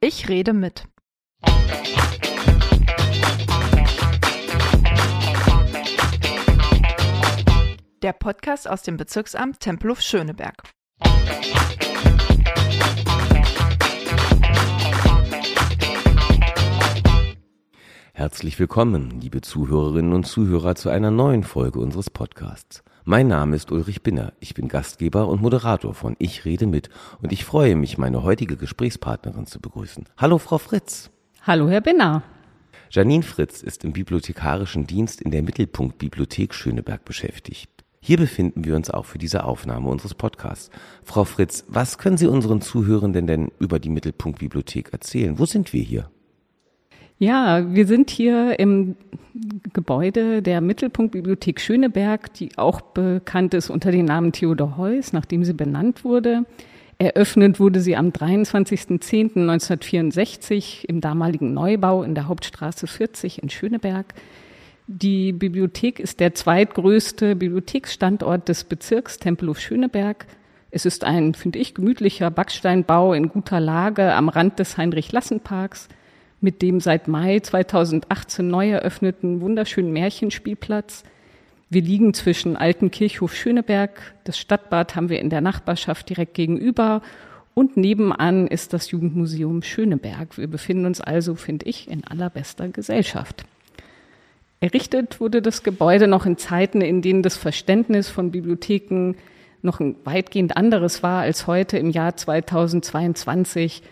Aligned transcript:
Ich 0.00 0.28
rede 0.28 0.52
mit. 0.52 0.84
Der 8.02 8.12
Podcast 8.12 8.68
aus 8.70 8.82
dem 8.82 8.96
Bezirksamt 8.96 9.60
Tempelhof-Schöneberg. 9.60 10.62
Herzlich 18.14 18.58
willkommen, 18.58 19.20
liebe 19.20 19.42
Zuhörerinnen 19.42 20.12
und 20.12 20.24
Zuhörer, 20.24 20.74
zu 20.74 20.88
einer 20.88 21.10
neuen 21.10 21.44
Folge 21.44 21.80
unseres 21.80 22.08
Podcasts. 22.08 22.82
Mein 23.10 23.26
Name 23.26 23.56
ist 23.56 23.72
Ulrich 23.72 24.02
Binner. 24.02 24.34
Ich 24.38 24.52
bin 24.52 24.68
Gastgeber 24.68 25.28
und 25.28 25.40
Moderator 25.40 25.94
von 25.94 26.14
Ich 26.18 26.44
rede 26.44 26.66
mit 26.66 26.90
und 27.22 27.32
ich 27.32 27.46
freue 27.46 27.74
mich, 27.74 27.96
meine 27.96 28.22
heutige 28.22 28.58
Gesprächspartnerin 28.58 29.46
zu 29.46 29.60
begrüßen. 29.60 30.04
Hallo, 30.18 30.36
Frau 30.36 30.58
Fritz. 30.58 31.08
Hallo, 31.40 31.70
Herr 31.70 31.80
Binner. 31.80 32.22
Janine 32.90 33.22
Fritz 33.22 33.62
ist 33.62 33.82
im 33.82 33.94
bibliothekarischen 33.94 34.86
Dienst 34.86 35.22
in 35.22 35.30
der 35.30 35.42
Mittelpunkt 35.42 35.96
Bibliothek 35.96 36.52
Schöneberg 36.52 37.06
beschäftigt. 37.06 37.70
Hier 38.02 38.18
befinden 38.18 38.66
wir 38.66 38.76
uns 38.76 38.90
auch 38.90 39.06
für 39.06 39.16
diese 39.16 39.44
Aufnahme 39.44 39.88
unseres 39.88 40.12
Podcasts. 40.12 40.68
Frau 41.02 41.24
Fritz, 41.24 41.64
was 41.66 41.96
können 41.96 42.18
Sie 42.18 42.26
unseren 42.26 42.60
Zuhörenden 42.60 43.26
denn 43.26 43.50
über 43.58 43.78
die 43.78 43.88
Mittelpunkt 43.88 44.40
Bibliothek 44.40 44.92
erzählen? 44.92 45.38
Wo 45.38 45.46
sind 45.46 45.72
wir 45.72 45.82
hier? 45.82 46.10
Ja, 47.18 47.74
wir 47.74 47.88
sind 47.88 48.10
hier 48.10 48.60
im 48.60 48.94
Gebäude 49.72 50.40
der 50.40 50.60
Mittelpunktbibliothek 50.60 51.60
Schöneberg, 51.60 52.32
die 52.34 52.56
auch 52.56 52.80
bekannt 52.80 53.54
ist 53.54 53.70
unter 53.70 53.90
dem 53.90 54.04
Namen 54.04 54.30
Theodor 54.30 54.76
Heuss, 54.76 55.12
nachdem 55.12 55.44
sie 55.44 55.52
benannt 55.52 56.04
wurde. 56.04 56.44
Eröffnet 56.98 57.58
wurde 57.58 57.80
sie 57.80 57.96
am 57.96 58.10
23.10.1964 58.10 60.84
im 60.86 61.00
damaligen 61.00 61.52
Neubau 61.54 62.04
in 62.04 62.14
der 62.14 62.28
Hauptstraße 62.28 62.86
40 62.86 63.42
in 63.42 63.50
Schöneberg. 63.50 64.14
Die 64.86 65.32
Bibliothek 65.32 65.98
ist 65.98 66.20
der 66.20 66.34
zweitgrößte 66.34 67.34
Bibliotheksstandort 67.34 68.48
des 68.48 68.62
Bezirks 68.62 69.18
Tempelhof-Schöneberg. 69.18 70.26
Es 70.70 70.86
ist 70.86 71.02
ein, 71.04 71.34
finde 71.34 71.58
ich, 71.58 71.74
gemütlicher 71.74 72.30
Backsteinbau 72.30 73.12
in 73.12 73.28
guter 73.28 73.58
Lage 73.58 74.14
am 74.14 74.28
Rand 74.28 74.60
des 74.60 74.76
Heinrich-Lassen-Parks 74.76 75.88
mit 76.40 76.62
dem 76.62 76.80
seit 76.80 77.08
Mai 77.08 77.40
2018 77.40 78.46
neu 78.46 78.70
eröffneten 78.70 79.40
wunderschönen 79.40 79.92
Märchenspielplatz. 79.92 81.04
Wir 81.70 81.82
liegen 81.82 82.14
zwischen 82.14 82.56
Alten 82.56 82.90
Kirchhof 82.90 83.34
Schöneberg, 83.34 84.14
das 84.24 84.38
Stadtbad 84.38 84.96
haben 84.96 85.10
wir 85.10 85.20
in 85.20 85.30
der 85.30 85.40
Nachbarschaft 85.40 86.08
direkt 86.08 86.34
gegenüber 86.34 87.02
und 87.54 87.76
nebenan 87.76 88.46
ist 88.46 88.72
das 88.72 88.90
Jugendmuseum 88.90 89.62
Schöneberg. 89.62 90.38
Wir 90.38 90.46
befinden 90.46 90.86
uns 90.86 91.00
also, 91.00 91.34
finde 91.34 91.66
ich, 91.66 91.90
in 91.90 92.04
allerbester 92.04 92.68
Gesellschaft. 92.68 93.44
Errichtet 94.60 95.20
wurde 95.20 95.42
das 95.42 95.62
Gebäude 95.62 96.06
noch 96.06 96.24
in 96.24 96.36
Zeiten, 96.36 96.80
in 96.80 97.02
denen 97.02 97.22
das 97.22 97.36
Verständnis 97.36 98.08
von 98.08 98.30
Bibliotheken 98.30 99.14
noch 99.62 99.80
ein 99.80 99.96
weitgehend 100.04 100.56
anderes 100.56 101.02
war 101.02 101.22
als 101.22 101.46
heute 101.46 101.78
im 101.78 101.90
Jahr 101.90 102.16
2022. 102.16 103.82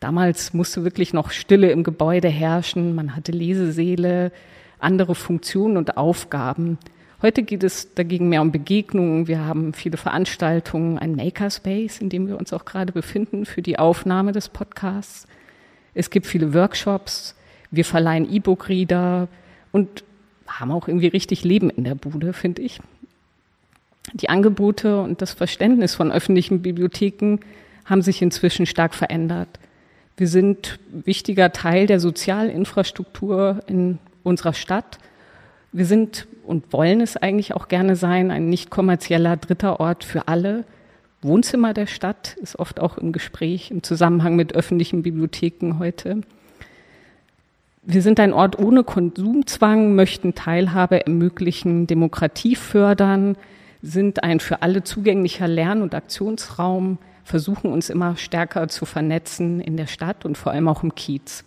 Damals 0.00 0.52
musste 0.52 0.84
wirklich 0.84 1.12
noch 1.12 1.30
Stille 1.30 1.70
im 1.70 1.82
Gebäude 1.82 2.28
herrschen. 2.28 2.94
Man 2.94 3.16
hatte 3.16 3.32
Lesesäle, 3.32 4.30
andere 4.78 5.14
Funktionen 5.14 5.76
und 5.76 5.96
Aufgaben. 5.96 6.78
Heute 7.22 7.42
geht 7.42 7.64
es 7.64 7.94
dagegen 7.94 8.28
mehr 8.28 8.42
um 8.42 8.52
Begegnungen. 8.52 9.26
Wir 9.26 9.44
haben 9.44 9.72
viele 9.72 9.96
Veranstaltungen, 9.96 10.98
ein 10.98 11.16
Makerspace, 11.16 12.00
in 12.00 12.10
dem 12.10 12.28
wir 12.28 12.38
uns 12.38 12.52
auch 12.52 12.66
gerade 12.66 12.92
befinden 12.92 13.46
für 13.46 13.62
die 13.62 13.78
Aufnahme 13.78 14.32
des 14.32 14.50
Podcasts. 14.50 15.26
Es 15.94 16.10
gibt 16.10 16.26
viele 16.26 16.52
Workshops. 16.52 17.34
Wir 17.70 17.86
verleihen 17.86 18.30
E-Book-Reader 18.30 19.28
und 19.72 20.04
haben 20.46 20.72
auch 20.72 20.88
irgendwie 20.88 21.08
richtig 21.08 21.42
Leben 21.42 21.70
in 21.70 21.84
der 21.84 21.94
Bude, 21.94 22.34
finde 22.34 22.62
ich. 22.62 22.80
Die 24.12 24.28
Angebote 24.28 25.00
und 25.00 25.22
das 25.22 25.32
Verständnis 25.32 25.94
von 25.94 26.12
öffentlichen 26.12 26.62
Bibliotheken 26.62 27.38
haben 27.86 28.02
sich 28.02 28.20
inzwischen 28.20 28.66
stark 28.66 28.94
verändert. 28.94 29.48
Wir 30.18 30.28
sind 30.28 30.78
wichtiger 30.90 31.52
Teil 31.52 31.86
der 31.86 32.00
Sozialinfrastruktur 32.00 33.60
in 33.66 33.98
unserer 34.22 34.54
Stadt. 34.54 34.98
Wir 35.72 35.84
sind 35.84 36.26
und 36.46 36.72
wollen 36.72 37.02
es 37.02 37.18
eigentlich 37.18 37.52
auch 37.52 37.68
gerne 37.68 37.96
sein, 37.96 38.30
ein 38.30 38.48
nicht 38.48 38.70
kommerzieller 38.70 39.36
dritter 39.36 39.78
Ort 39.78 40.04
für 40.04 40.26
alle. 40.26 40.64
Wohnzimmer 41.20 41.74
der 41.74 41.86
Stadt 41.86 42.34
ist 42.40 42.58
oft 42.58 42.80
auch 42.80 42.96
im 42.96 43.12
Gespräch 43.12 43.70
im 43.70 43.82
Zusammenhang 43.82 44.36
mit 44.36 44.54
öffentlichen 44.54 45.02
Bibliotheken 45.02 45.74
heute. 45.78 46.22
Wir 47.82 48.00
sind 48.00 48.18
ein 48.18 48.32
Ort 48.32 48.58
ohne 48.58 48.84
Konsumzwang, 48.84 49.94
möchten 49.94 50.34
Teilhabe 50.34 51.04
ermöglichen, 51.04 51.86
Demokratie 51.86 52.56
fördern, 52.56 53.36
sind 53.82 54.24
ein 54.24 54.40
für 54.40 54.62
alle 54.62 54.82
zugänglicher 54.82 55.46
Lern- 55.46 55.82
und 55.82 55.94
Aktionsraum, 55.94 56.96
versuchen 57.26 57.72
uns 57.72 57.90
immer 57.90 58.16
stärker 58.16 58.68
zu 58.68 58.86
vernetzen 58.86 59.60
in 59.60 59.76
der 59.76 59.88
Stadt 59.88 60.24
und 60.24 60.38
vor 60.38 60.52
allem 60.52 60.68
auch 60.68 60.84
im 60.84 60.94
Kiez. 60.94 61.44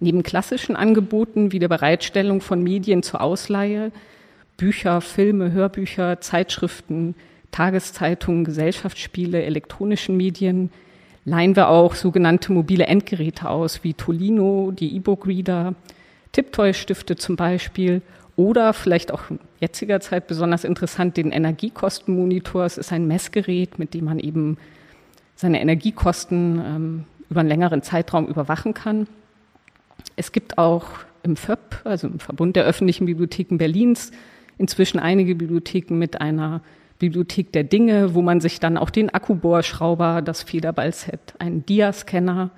Neben 0.00 0.24
klassischen 0.24 0.74
Angeboten 0.74 1.52
wie 1.52 1.60
der 1.60 1.68
Bereitstellung 1.68 2.40
von 2.40 2.60
Medien 2.60 3.04
zur 3.04 3.20
Ausleihe, 3.20 3.92
Bücher, 4.56 5.00
Filme, 5.00 5.52
Hörbücher, 5.52 6.20
Zeitschriften, 6.20 7.14
Tageszeitungen, 7.52 8.44
Gesellschaftsspiele, 8.44 9.44
elektronischen 9.44 10.16
Medien, 10.16 10.70
leihen 11.24 11.54
wir 11.54 11.68
auch 11.68 11.94
sogenannte 11.94 12.52
mobile 12.52 12.86
Endgeräte 12.86 13.48
aus, 13.48 13.84
wie 13.84 13.94
Tolino, 13.94 14.72
die 14.72 14.96
E-Book-Reader, 14.96 15.76
Tiptoy-Stifte 16.32 17.14
zum 17.14 17.36
Beispiel 17.36 18.02
oder 18.36 18.72
vielleicht 18.72 19.12
auch 19.12 19.30
in 19.30 19.38
jetziger 19.60 20.00
Zeit 20.00 20.26
besonders 20.26 20.64
interessant 20.64 21.16
den 21.16 21.30
Energiekostenmonitor. 21.30 22.64
Es 22.64 22.78
ist 22.78 22.92
ein 22.92 23.06
Messgerät, 23.06 23.78
mit 23.78 23.94
dem 23.94 24.06
man 24.06 24.18
eben 24.18 24.56
seine 25.36 25.60
Energiekosten 25.60 26.62
ähm, 26.64 27.04
über 27.30 27.40
einen 27.40 27.48
längeren 27.48 27.82
Zeitraum 27.82 28.26
überwachen 28.26 28.74
kann. 28.74 29.06
Es 30.16 30.32
gibt 30.32 30.58
auch 30.58 30.86
im 31.22 31.36
FÖB, 31.36 31.80
also 31.84 32.08
im 32.08 32.18
Verbund 32.18 32.56
der 32.56 32.64
öffentlichen 32.64 33.06
Bibliotheken 33.06 33.56
Berlins, 33.56 34.12
inzwischen 34.58 34.98
einige 34.98 35.34
Bibliotheken 35.34 35.94
mit 35.94 36.20
einer 36.20 36.60
Bibliothek 36.98 37.52
der 37.52 37.64
Dinge, 37.64 38.14
wo 38.14 38.22
man 38.22 38.40
sich 38.40 38.60
dann 38.60 38.78
auch 38.78 38.90
den 38.90 39.10
Akkubohrschrauber, 39.10 40.22
das 40.22 40.42
Federballset, 40.42 41.34
einen 41.38 41.66
Dia-Scanner, 41.66 42.50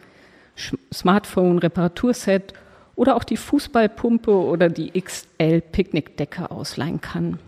Smartphone-Reparaturset 0.93 2.53
oder 2.97 3.15
auch 3.15 3.25
die 3.25 3.37
Fußballpumpe 3.37 4.33
oder 4.33 4.69
die 4.69 4.91
XL-Picknickdecke 5.01 6.51
ausleihen 6.51 7.01
kann. 7.01 7.39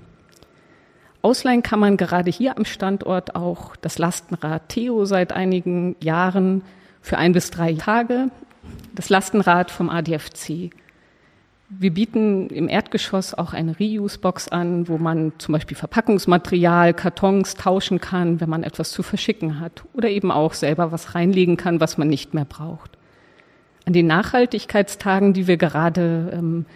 Ausleihen 1.23 1.63
kann 1.63 1.81
man 1.81 1.97
gerade 1.97 2.31
hier 2.31 2.57
am 2.57 2.65
Standort 2.65 3.35
auch 3.35 3.75
das 3.77 3.99
Lastenrad 3.99 4.69
Theo 4.69 5.05
seit 5.05 5.33
einigen 5.33 5.97
Jahren 6.01 6.63
für 7.01 7.19
ein 7.19 7.33
bis 7.33 7.51
drei 7.51 7.73
Tage, 7.73 8.31
das 8.95 9.09
Lastenrad 9.09 9.71
vom 9.71 9.91
ADFC. 9.91 10.71
Wir 11.71 11.93
bieten 11.93 12.49
im 12.49 12.69
Erdgeschoss 12.69 13.35
auch 13.35 13.53
eine 13.53 13.79
Reuse-Box 13.79 14.49
an, 14.49 14.89
wo 14.89 14.97
man 14.97 15.33
zum 15.39 15.53
Beispiel 15.53 15.77
Verpackungsmaterial, 15.77 16.95
Kartons 16.95 17.55
tauschen 17.55 18.01
kann, 18.01 18.41
wenn 18.41 18.49
man 18.49 18.63
etwas 18.63 18.91
zu 18.91 19.03
verschicken 19.03 19.61
hat 19.61 19.85
oder 19.93 20.09
eben 20.09 20.31
auch 20.31 20.55
selber 20.55 20.93
was 20.93 21.15
reinlegen 21.15 21.57
kann, 21.57 21.81
was 21.81 21.99
man 21.99 22.09
nicht 22.09 22.33
mehr 22.33 22.47
braucht. 22.47 22.98
An 23.89 23.95
den 23.95 24.07
Nachhaltigkeitstagen, 24.07 25.33
die 25.33 25.47
wir 25.47 25.57
gerade 25.57 26.31
ähm, 26.35 26.67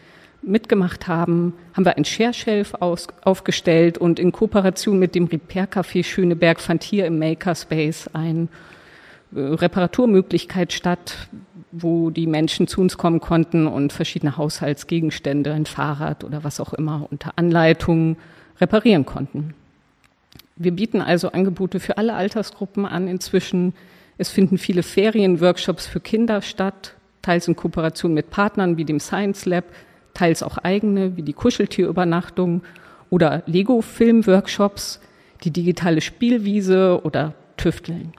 mitgemacht 0.41 1.09
haben, 1.09 1.53
haben 1.75 1.85
wir 1.85 1.99
ein 1.99 2.07
Share-Shelf 2.07 2.73
aufgestellt 2.81 3.99
und 3.99 4.19
in 4.19 4.33
Kooperation 4.33 4.99
mit 4.99 5.15
dem 5.15 5.27
Repair 5.27 5.69
Café 5.71 6.05
Schöneberg 6.05 6.59
fand 6.59 6.83
hier 6.83 7.05
im 7.05 7.19
Makerspace 7.19 8.09
ein 8.15 8.49
äh, 9.37 9.41
Reparaturmöglichkeit 9.41 10.73
statt, 10.73 11.29
wo 11.71 12.09
die 12.09 12.27
Menschen 12.27 12.67
zu 12.67 12.81
uns 12.81 12.97
kommen 12.97 13.21
konnten 13.21 13.67
und 13.67 13.93
verschiedene 13.93 14.39
Haushaltsgegenstände, 14.39 15.53
ein 15.53 15.67
Fahrrad 15.67 16.25
oder 16.25 16.45
was 16.45 16.61
auch 16.61 16.73
immer 16.73 17.09
unter 17.11 17.33
Anleitung 17.37 18.17
reparieren 18.59 19.05
konnten. 19.05 19.53
Wir 20.57 20.73
bieten 20.73 21.03
also 21.03 21.31
Angebote 21.31 21.79
für 21.79 21.99
alle 21.99 22.15
Altersgruppen 22.15 22.87
an 22.87 23.07
inzwischen. 23.07 23.75
Es 24.17 24.31
finden 24.31 24.57
viele 24.57 24.83
Ferienworkshops 24.83 25.87
für 25.87 26.01
Kinder 26.01 26.41
statt, 26.41 26.95
teils 27.23 27.49
in 27.49 27.57
Kooperation 27.57 28.15
mit 28.15 28.31
Partnern 28.31 28.77
wie 28.77 28.85
dem 28.85 29.01
Science 29.01 29.47
Lab, 29.47 29.65
teils 30.15 30.43
auch 30.43 30.59
eigene 30.59 31.17
wie 31.17 31.23
die 31.23 31.33
Kuscheltierübernachtung 31.33 32.63
oder 33.11 33.43
Lego-Film-Workshops, 33.47 35.01
die 35.45 35.51
digitale 35.51 36.01
Spielwiese 36.01 37.01
oder 37.03 37.35
Tüfteln. 37.57 38.13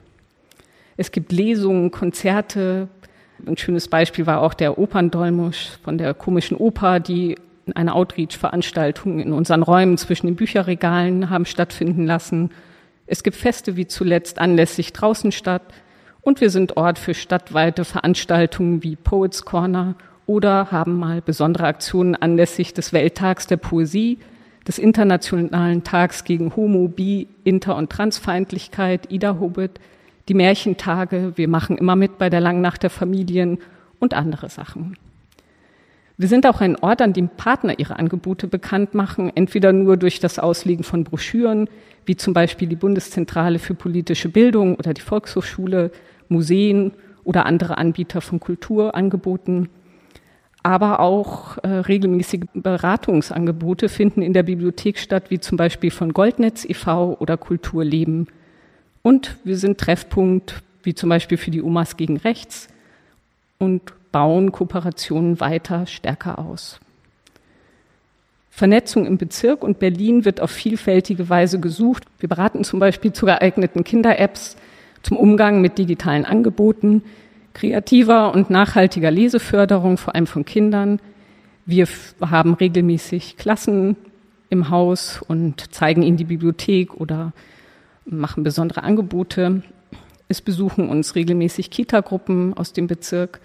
Es 0.96 1.10
gibt 1.10 1.32
Lesungen, 1.32 1.90
Konzerte. 1.90 2.88
Ein 3.46 3.56
schönes 3.56 3.88
Beispiel 3.88 4.26
war 4.26 4.40
auch 4.40 4.54
der 4.54 4.78
Operndolmusch 4.78 5.78
von 5.82 5.98
der 5.98 6.14
komischen 6.14 6.56
Oper, 6.56 7.00
die 7.00 7.36
eine 7.74 7.94
Outreach-Veranstaltung 7.94 9.18
in 9.20 9.32
unseren 9.32 9.62
Räumen 9.62 9.96
zwischen 9.98 10.26
den 10.26 10.36
Bücherregalen 10.36 11.30
haben 11.30 11.46
stattfinden 11.46 12.06
lassen. 12.06 12.50
Es 13.06 13.22
gibt 13.22 13.36
Feste 13.36 13.76
wie 13.76 13.86
zuletzt 13.86 14.38
anlässlich 14.38 14.92
draußen 14.92 15.32
statt. 15.32 15.62
Und 16.24 16.40
wir 16.40 16.48
sind 16.48 16.78
Ort 16.78 16.98
für 16.98 17.12
stadtweite 17.12 17.84
Veranstaltungen 17.84 18.82
wie 18.82 18.96
Poets 18.96 19.44
Corner 19.44 19.94
oder 20.24 20.70
haben 20.70 20.98
mal 20.98 21.20
besondere 21.20 21.66
Aktionen 21.66 22.14
anlässlich 22.16 22.72
des 22.72 22.94
Welttags 22.94 23.46
der 23.46 23.58
Poesie, 23.58 24.18
des 24.66 24.78
Internationalen 24.78 25.84
Tags 25.84 26.24
gegen 26.24 26.56
Homo, 26.56 26.88
Bi, 26.88 27.28
Inter- 27.44 27.76
und 27.76 27.90
Transfeindlichkeit, 27.90 29.12
Ida 29.12 29.38
Hobbit, 29.38 29.72
die 30.28 30.32
Märchentage, 30.32 31.34
wir 31.36 31.46
machen 31.46 31.76
immer 31.76 31.94
mit 31.94 32.16
bei 32.16 32.30
der 32.30 32.40
Langen 32.40 32.62
Nacht 32.62 32.82
der 32.82 32.90
Familien 32.90 33.58
und 33.98 34.14
andere 34.14 34.48
Sachen. 34.48 34.96
Wir 36.16 36.28
sind 36.28 36.46
auch 36.46 36.62
ein 36.62 36.76
Ort, 36.76 37.02
an 37.02 37.12
dem 37.12 37.28
Partner 37.28 37.78
ihre 37.78 37.98
Angebote 37.98 38.46
bekannt 38.46 38.94
machen, 38.94 39.30
entweder 39.34 39.74
nur 39.74 39.98
durch 39.98 40.20
das 40.20 40.38
Auslegen 40.38 40.84
von 40.84 41.04
Broschüren, 41.04 41.68
wie 42.06 42.16
zum 42.16 42.32
Beispiel 42.32 42.68
die 42.68 42.76
Bundeszentrale 42.76 43.58
für 43.58 43.74
politische 43.74 44.30
Bildung 44.30 44.76
oder 44.76 44.94
die 44.94 45.02
Volkshochschule, 45.02 45.90
Museen 46.28 46.92
oder 47.24 47.46
andere 47.46 47.78
Anbieter 47.78 48.20
von 48.20 48.40
Kulturangeboten. 48.40 49.68
Aber 50.62 51.00
auch 51.00 51.58
äh, 51.58 51.68
regelmäßige 51.68 52.42
Beratungsangebote 52.54 53.88
finden 53.88 54.22
in 54.22 54.32
der 54.32 54.44
Bibliothek 54.44 54.98
statt, 54.98 55.24
wie 55.30 55.38
zum 55.38 55.58
Beispiel 55.58 55.90
von 55.90 56.12
Goldnetz 56.12 56.64
e.V. 56.64 57.16
oder 57.20 57.36
Kulturleben. 57.36 58.28
Und 59.02 59.36
wir 59.44 59.58
sind 59.58 59.78
Treffpunkt, 59.78 60.62
wie 60.82 60.94
zum 60.94 61.10
Beispiel 61.10 61.36
für 61.36 61.50
die 61.50 61.62
Omas 61.62 61.96
gegen 61.96 62.16
Rechts 62.16 62.68
und 63.58 63.82
bauen 64.10 64.52
Kooperationen 64.52 65.40
weiter 65.40 65.86
stärker 65.86 66.38
aus. 66.38 66.80
Vernetzung 68.50 69.04
im 69.04 69.18
Bezirk 69.18 69.64
und 69.64 69.80
Berlin 69.80 70.24
wird 70.24 70.40
auf 70.40 70.50
vielfältige 70.52 71.28
Weise 71.28 71.58
gesucht. 71.58 72.04
Wir 72.20 72.28
beraten 72.28 72.62
zum 72.62 72.78
Beispiel 72.78 73.12
zu 73.12 73.26
geeigneten 73.26 73.82
Kinder-Apps, 73.82 74.56
zum 75.04 75.16
Umgang 75.16 75.60
mit 75.60 75.78
digitalen 75.78 76.24
Angeboten, 76.24 77.02
kreativer 77.52 78.34
und 78.34 78.50
nachhaltiger 78.50 79.10
Leseförderung, 79.10 79.96
vor 79.96 80.14
allem 80.14 80.26
von 80.26 80.44
Kindern. 80.44 80.98
Wir 81.66 81.86
haben 82.20 82.54
regelmäßig 82.54 83.36
Klassen 83.36 83.96
im 84.50 84.70
Haus 84.70 85.22
und 85.26 85.72
zeigen 85.72 86.02
ihnen 86.02 86.16
die 86.16 86.24
Bibliothek 86.24 86.94
oder 86.94 87.32
machen 88.04 88.42
besondere 88.42 88.82
Angebote. 88.82 89.62
Es 90.28 90.40
besuchen 90.40 90.88
uns 90.88 91.14
regelmäßig 91.14 91.70
Kita-Gruppen 91.70 92.54
aus 92.54 92.72
dem 92.72 92.86
Bezirk. 92.86 93.40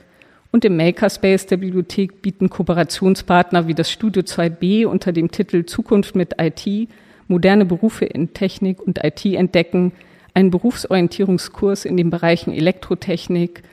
Und 0.51 0.65
im 0.65 0.77
Makerspace 0.77 1.45
der 1.45 1.57
Bibliothek 1.57 2.21
bieten 2.21 2.49
Kooperationspartner 2.49 3.67
wie 3.67 3.75
das 3.75 3.91
Studio 3.91 4.23
2b 4.23 4.85
unter 4.85 5.11
dem 5.11 5.29
Titel 5.29 5.65
Zukunft 5.65 6.15
mit 6.15 6.35
IT, 6.39 6.89
moderne 7.27 7.65
Berufe 7.65 8.05
in 8.05 8.33
Technik 8.33 8.81
und 8.81 9.03
IT 9.03 9.25
entdecken, 9.25 9.91
einen 10.33 10.51
Berufsorientierungskurs 10.51 11.85
in 11.85 11.97
den 11.97 12.09
Bereichen 12.09 12.53
Elektrotechnik, 12.53 13.63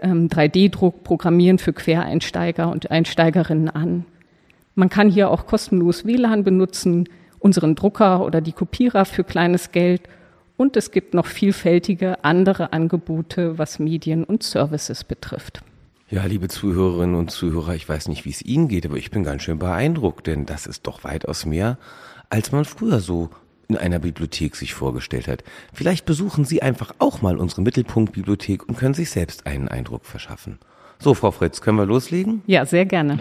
3D-Druck, 0.00 0.94
ähm, 0.96 1.02
Programmieren 1.02 1.58
für 1.58 1.72
Quereinsteiger 1.72 2.70
und 2.70 2.90
Einsteigerinnen 2.90 3.68
an. 3.68 4.04
Man 4.74 4.88
kann 4.88 5.10
hier 5.10 5.30
auch 5.30 5.46
kostenlos 5.46 6.04
WLAN 6.06 6.44
benutzen, 6.44 7.08
unseren 7.40 7.74
Drucker 7.74 8.24
oder 8.24 8.40
die 8.40 8.52
Kopierer 8.52 9.04
für 9.04 9.24
kleines 9.24 9.72
Geld 9.72 10.02
und 10.56 10.76
es 10.76 10.90
gibt 10.90 11.14
noch 11.14 11.26
vielfältige 11.26 12.24
andere 12.24 12.72
Angebote, 12.72 13.58
was 13.58 13.78
Medien 13.78 14.24
und 14.24 14.42
Services 14.42 15.04
betrifft. 15.04 15.62
Ja, 16.10 16.24
liebe 16.24 16.48
Zuhörerinnen 16.48 17.14
und 17.16 17.30
Zuhörer, 17.30 17.74
ich 17.74 17.88
weiß 17.88 18.08
nicht, 18.08 18.24
wie 18.24 18.30
es 18.30 18.42
Ihnen 18.42 18.68
geht, 18.68 18.86
aber 18.86 18.96
ich 18.96 19.10
bin 19.10 19.24
ganz 19.24 19.42
schön 19.42 19.58
beeindruckt, 19.58 20.26
denn 20.26 20.46
das 20.46 20.66
ist 20.66 20.86
doch 20.86 21.04
weitaus 21.04 21.44
mehr, 21.44 21.78
als 22.30 22.50
man 22.50 22.64
früher 22.64 23.00
so 23.00 23.30
in 23.68 23.76
einer 23.76 23.98
Bibliothek 23.98 24.56
sich 24.56 24.72
vorgestellt 24.72 25.28
hat. 25.28 25.44
Vielleicht 25.74 26.06
besuchen 26.06 26.44
Sie 26.44 26.62
einfach 26.62 26.94
auch 26.98 27.20
mal 27.20 27.36
unsere 27.36 27.60
Mittelpunktbibliothek 27.60 28.66
und 28.66 28.78
können 28.78 28.94
sich 28.94 29.10
selbst 29.10 29.46
einen 29.46 29.68
Eindruck 29.68 30.06
verschaffen. 30.06 30.58
So, 30.98 31.14
Frau 31.14 31.30
Fritz, 31.30 31.60
können 31.60 31.78
wir 31.78 31.86
loslegen? 31.86 32.42
Ja, 32.46 32.64
sehr 32.64 32.86
gerne. 32.86 33.18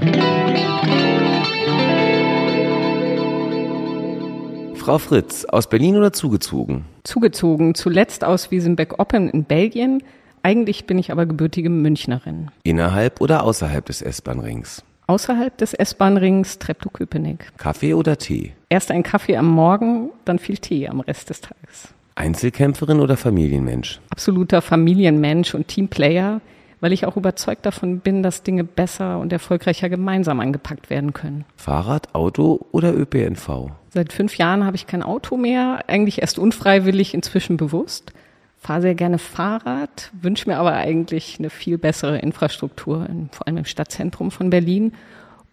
Frau 4.76 4.98
Fritz, 5.00 5.44
aus 5.44 5.68
Berlin 5.68 5.98
oder 5.98 6.14
zugezogen? 6.14 6.86
Zugezogen, 7.04 7.76
zuletzt 7.76 8.24
aus 8.24 8.52
Wiesenbeck-Oppen 8.52 9.30
in 9.30 9.44
Belgien, 9.44 10.02
eigentlich 10.44 10.86
bin 10.88 10.98
ich 10.98 11.12
aber 11.12 11.26
gebürtige 11.26 11.70
Münchnerin. 11.70 12.52
Innerhalb 12.64 13.20
oder 13.20 13.44
außerhalb 13.44 13.86
des 13.86 14.02
S-Bahn-Rings? 14.02 14.84
Außerhalb 15.10 15.58
des 15.58 15.74
S-Bahn-Rings 15.74 16.60
Treptow-Köpenick. 16.60 17.54
Kaffee 17.58 17.94
oder 17.94 18.18
Tee? 18.18 18.52
Erst 18.68 18.92
ein 18.92 19.04
Kaffee 19.04 19.38
am 19.38 19.48
Morgen, 19.48 20.10
dann 20.26 20.38
viel 20.38 20.58
Tee 20.58 20.90
am 20.90 21.00
Rest 21.00 21.30
des 21.30 21.40
Tages. 21.40 21.94
Einzelkämpferin 22.16 23.00
oder 23.00 23.16
Familienmensch? 23.16 24.02
Absoluter 24.10 24.62
Familienmensch 24.62 25.56
und 25.56 25.70
Teamplayer, 25.70 26.42
weil 26.82 26.92
ich 26.92 27.06
auch 27.06 27.16
überzeugt 27.16 27.66
davon 27.66 28.00
bin, 28.00 28.22
dass 28.22 28.44
Dinge 28.44 28.66
besser 28.66 29.20
und 29.20 29.32
erfolgreicher 29.32 29.88
gemeinsam 29.88 30.42
angepackt 30.42 30.90
werden 30.90 31.14
können. 31.14 31.46
Fahrrad, 31.56 32.14
Auto 32.14 32.66
oder 32.74 32.94
ÖPNV? 32.94 33.72
Seit 33.94 34.12
fünf 34.12 34.38
Jahren 34.38 34.66
habe 34.66 34.76
ich 34.76 34.88
kein 34.88 35.04
Auto 35.04 35.38
mehr, 35.38 35.86
eigentlich 35.88 36.22
erst 36.22 36.38
unfreiwillig, 36.38 37.14
inzwischen 37.14 37.56
bewusst 37.56 38.12
fahre 38.58 38.82
sehr 38.82 38.96
gerne 38.96 39.18
Fahrrad, 39.18 40.12
wünsche 40.22 40.50
mir 40.50 40.58
aber 40.58 40.74
eigentlich 40.74 41.38
eine 41.40 41.50
viel 41.50 41.78
bessere 41.78 42.20
Infrastruktur, 42.20 43.08
in, 43.08 43.30
vor 43.32 43.48
allem 43.48 43.58
im 43.58 43.66
Stadtzentrum 43.66 44.32
von 44.32 44.50
Berlin. 44.50 44.94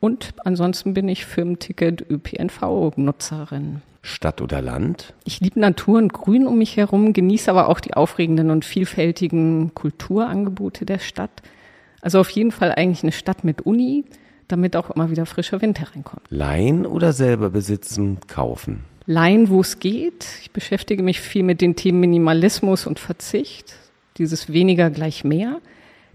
Und 0.00 0.34
ansonsten 0.44 0.94
bin 0.94 1.08
ich 1.08 1.24
Firmenticket 1.24 2.04
ÖPNV-Nutzerin. 2.10 3.82
Stadt 4.02 4.42
oder 4.42 4.60
Land? 4.60 5.14
Ich 5.24 5.40
liebe 5.40 5.58
Natur 5.58 5.98
und 5.98 6.12
Grün 6.12 6.46
um 6.46 6.58
mich 6.58 6.76
herum, 6.76 7.14
genieße 7.14 7.50
aber 7.50 7.68
auch 7.68 7.80
die 7.80 7.94
aufregenden 7.94 8.50
und 8.50 8.64
vielfältigen 8.64 9.72
Kulturangebote 9.74 10.84
der 10.84 10.98
Stadt. 10.98 11.42
Also 12.02 12.20
auf 12.20 12.28
jeden 12.30 12.50
Fall 12.50 12.72
eigentlich 12.72 13.02
eine 13.02 13.12
Stadt 13.12 13.44
mit 13.44 13.62
Uni, 13.62 14.04
damit 14.46 14.76
auch 14.76 14.90
immer 14.90 15.10
wieder 15.10 15.24
frischer 15.24 15.62
Wind 15.62 15.80
hereinkommt. 15.80 16.20
Leihen 16.28 16.84
oder 16.84 17.14
selber 17.14 17.48
besitzen, 17.48 18.18
kaufen? 18.26 18.84
Leihen, 19.06 19.50
wo 19.50 19.60
es 19.60 19.80
geht. 19.80 20.26
Ich 20.40 20.50
beschäftige 20.50 21.02
mich 21.02 21.20
viel 21.20 21.42
mit 21.42 21.60
den 21.60 21.76
Themen 21.76 22.00
Minimalismus 22.00 22.86
und 22.86 22.98
Verzicht, 22.98 23.74
dieses 24.16 24.52
weniger 24.52 24.90
gleich 24.90 25.24
mehr. 25.24 25.60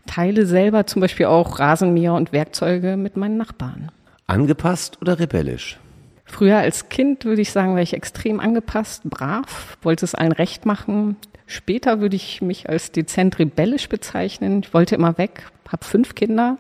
Teile 0.07 0.47
selber 0.47 0.87
zum 0.87 1.01
Beispiel 1.01 1.27
auch 1.27 1.59
Rasenmäher 1.59 2.13
und 2.15 2.31
Werkzeuge 2.31 2.97
mit 2.97 3.15
meinen 3.15 3.37
Nachbarn. 3.37 3.91
Angepasst 4.25 4.97
oder 5.01 5.19
rebellisch? 5.19 5.79
Früher 6.25 6.57
als 6.57 6.89
Kind 6.89 7.25
würde 7.25 7.41
ich 7.41 7.51
sagen, 7.51 7.73
war 7.73 7.81
ich 7.81 7.93
extrem 7.93 8.39
angepasst, 8.39 9.03
brav, 9.03 9.77
wollte 9.81 10.05
es 10.05 10.15
allen 10.15 10.31
recht 10.31 10.65
machen. 10.65 11.15
Später 11.47 12.01
würde 12.01 12.15
ich 12.15 12.41
mich 12.41 12.69
als 12.69 12.91
dezent 12.91 13.39
rebellisch 13.39 13.89
bezeichnen. 13.89 14.61
Ich 14.63 14.73
wollte 14.73 14.95
immer 14.95 15.17
weg, 15.17 15.51
habe 15.67 15.85
fünf 15.85 16.15
Kinder, 16.15 16.57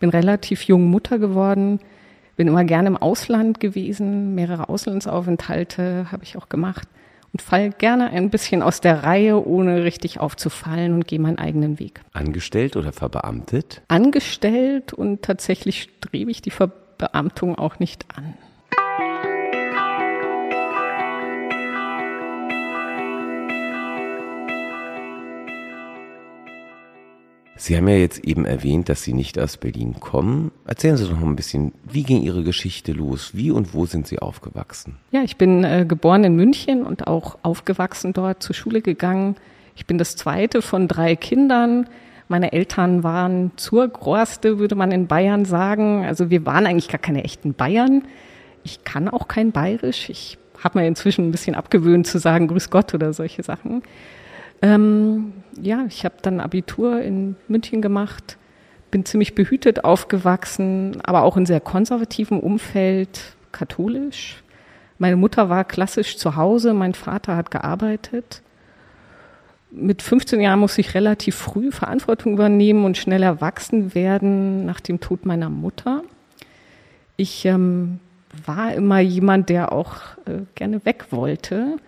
bin 0.00 0.10
relativ 0.10 0.64
jung 0.64 0.90
Mutter 0.90 1.18
geworden, 1.18 1.80
bin 2.36 2.48
immer 2.48 2.64
gerne 2.64 2.88
im 2.88 2.96
Ausland 2.96 3.60
gewesen, 3.60 4.34
mehrere 4.34 4.68
Auslandsaufenthalte 4.68 6.10
habe 6.10 6.24
ich 6.24 6.36
auch 6.36 6.48
gemacht 6.48 6.88
und 7.32 7.40
fall 7.40 7.70
gerne 7.70 8.10
ein 8.10 8.30
bisschen 8.30 8.62
aus 8.62 8.80
der 8.80 9.04
Reihe, 9.04 9.46
ohne 9.46 9.84
richtig 9.84 10.20
aufzufallen 10.20 10.92
und 10.92 11.06
gehe 11.06 11.18
meinen 11.18 11.38
eigenen 11.38 11.78
Weg. 11.78 12.00
Angestellt 12.12 12.76
oder 12.76 12.92
verbeamtet? 12.92 13.82
Angestellt 13.88 14.92
und 14.92 15.22
tatsächlich 15.22 15.82
strebe 15.82 16.30
ich 16.30 16.42
die 16.42 16.50
Verbeamtung 16.50 17.56
auch 17.56 17.78
nicht 17.78 18.06
an. 18.16 18.34
Sie 27.62 27.76
haben 27.76 27.86
ja 27.86 27.94
jetzt 27.94 28.24
eben 28.24 28.44
erwähnt, 28.44 28.88
dass 28.88 29.04
Sie 29.04 29.12
nicht 29.12 29.38
aus 29.38 29.56
Berlin 29.56 30.00
kommen. 30.00 30.50
Erzählen 30.66 30.96
Sie 30.96 31.06
doch 31.06 31.16
mal 31.16 31.28
ein 31.28 31.36
bisschen, 31.36 31.72
wie 31.88 32.02
ging 32.02 32.20
Ihre 32.20 32.42
Geschichte 32.42 32.90
los? 32.90 33.36
Wie 33.36 33.52
und 33.52 33.72
wo 33.72 33.86
sind 33.86 34.08
Sie 34.08 34.18
aufgewachsen? 34.18 34.96
Ja, 35.12 35.22
ich 35.22 35.36
bin 35.36 35.62
äh, 35.62 35.84
geboren 35.86 36.24
in 36.24 36.34
München 36.34 36.82
und 36.82 37.06
auch 37.06 37.38
aufgewachsen 37.44 38.14
dort, 38.14 38.42
zur 38.42 38.56
Schule 38.56 38.82
gegangen. 38.82 39.36
Ich 39.76 39.86
bin 39.86 39.96
das 39.96 40.16
zweite 40.16 40.60
von 40.60 40.88
drei 40.88 41.14
Kindern. 41.14 41.88
Meine 42.26 42.52
Eltern 42.52 43.04
waren 43.04 43.52
zur 43.54 43.86
Großte, 43.86 44.58
würde 44.58 44.74
man 44.74 44.90
in 44.90 45.06
Bayern 45.06 45.44
sagen. 45.44 46.04
Also 46.04 46.30
wir 46.30 46.44
waren 46.44 46.66
eigentlich 46.66 46.88
gar 46.88 46.98
keine 46.98 47.22
echten 47.22 47.54
Bayern. 47.54 48.02
Ich 48.64 48.82
kann 48.82 49.08
auch 49.08 49.28
kein 49.28 49.52
Bayerisch. 49.52 50.10
Ich 50.10 50.36
habe 50.64 50.80
mir 50.80 50.88
inzwischen 50.88 51.28
ein 51.28 51.30
bisschen 51.30 51.54
abgewöhnt 51.54 52.08
zu 52.08 52.18
sagen 52.18 52.48
Grüß 52.48 52.70
Gott 52.70 52.92
oder 52.92 53.12
solche 53.12 53.44
Sachen. 53.44 53.84
Ähm, 54.62 55.32
ja, 55.60 55.84
ich 55.88 56.04
habe 56.04 56.14
dann 56.22 56.40
Abitur 56.40 57.02
in 57.02 57.36
München 57.48 57.82
gemacht, 57.82 58.38
bin 58.90 59.04
ziemlich 59.04 59.34
behütet 59.34 59.84
aufgewachsen, 59.84 61.00
aber 61.02 61.22
auch 61.22 61.36
in 61.36 61.46
sehr 61.46 61.60
konservativem 61.60 62.38
Umfeld, 62.38 63.36
katholisch. 63.50 64.42
Meine 64.98 65.16
Mutter 65.16 65.48
war 65.48 65.64
klassisch 65.64 66.16
zu 66.16 66.36
Hause, 66.36 66.74
mein 66.74 66.94
Vater 66.94 67.36
hat 67.36 67.50
gearbeitet. 67.50 68.40
Mit 69.72 70.00
15 70.00 70.40
Jahren 70.40 70.60
musste 70.60 70.80
ich 70.80 70.94
relativ 70.94 71.34
früh 71.34 71.72
Verantwortung 71.72 72.34
übernehmen 72.34 72.84
und 72.84 72.96
schnell 72.96 73.22
erwachsen 73.22 73.94
werden 73.94 74.64
nach 74.64 74.80
dem 74.80 75.00
Tod 75.00 75.26
meiner 75.26 75.50
Mutter. 75.50 76.02
Ich 77.16 77.44
ähm, 77.46 77.98
war 78.46 78.74
immer 78.74 79.00
jemand, 79.00 79.48
der 79.48 79.72
auch 79.72 79.96
äh, 80.26 80.42
gerne 80.54 80.84
weg 80.84 81.06
wollte 81.10 81.78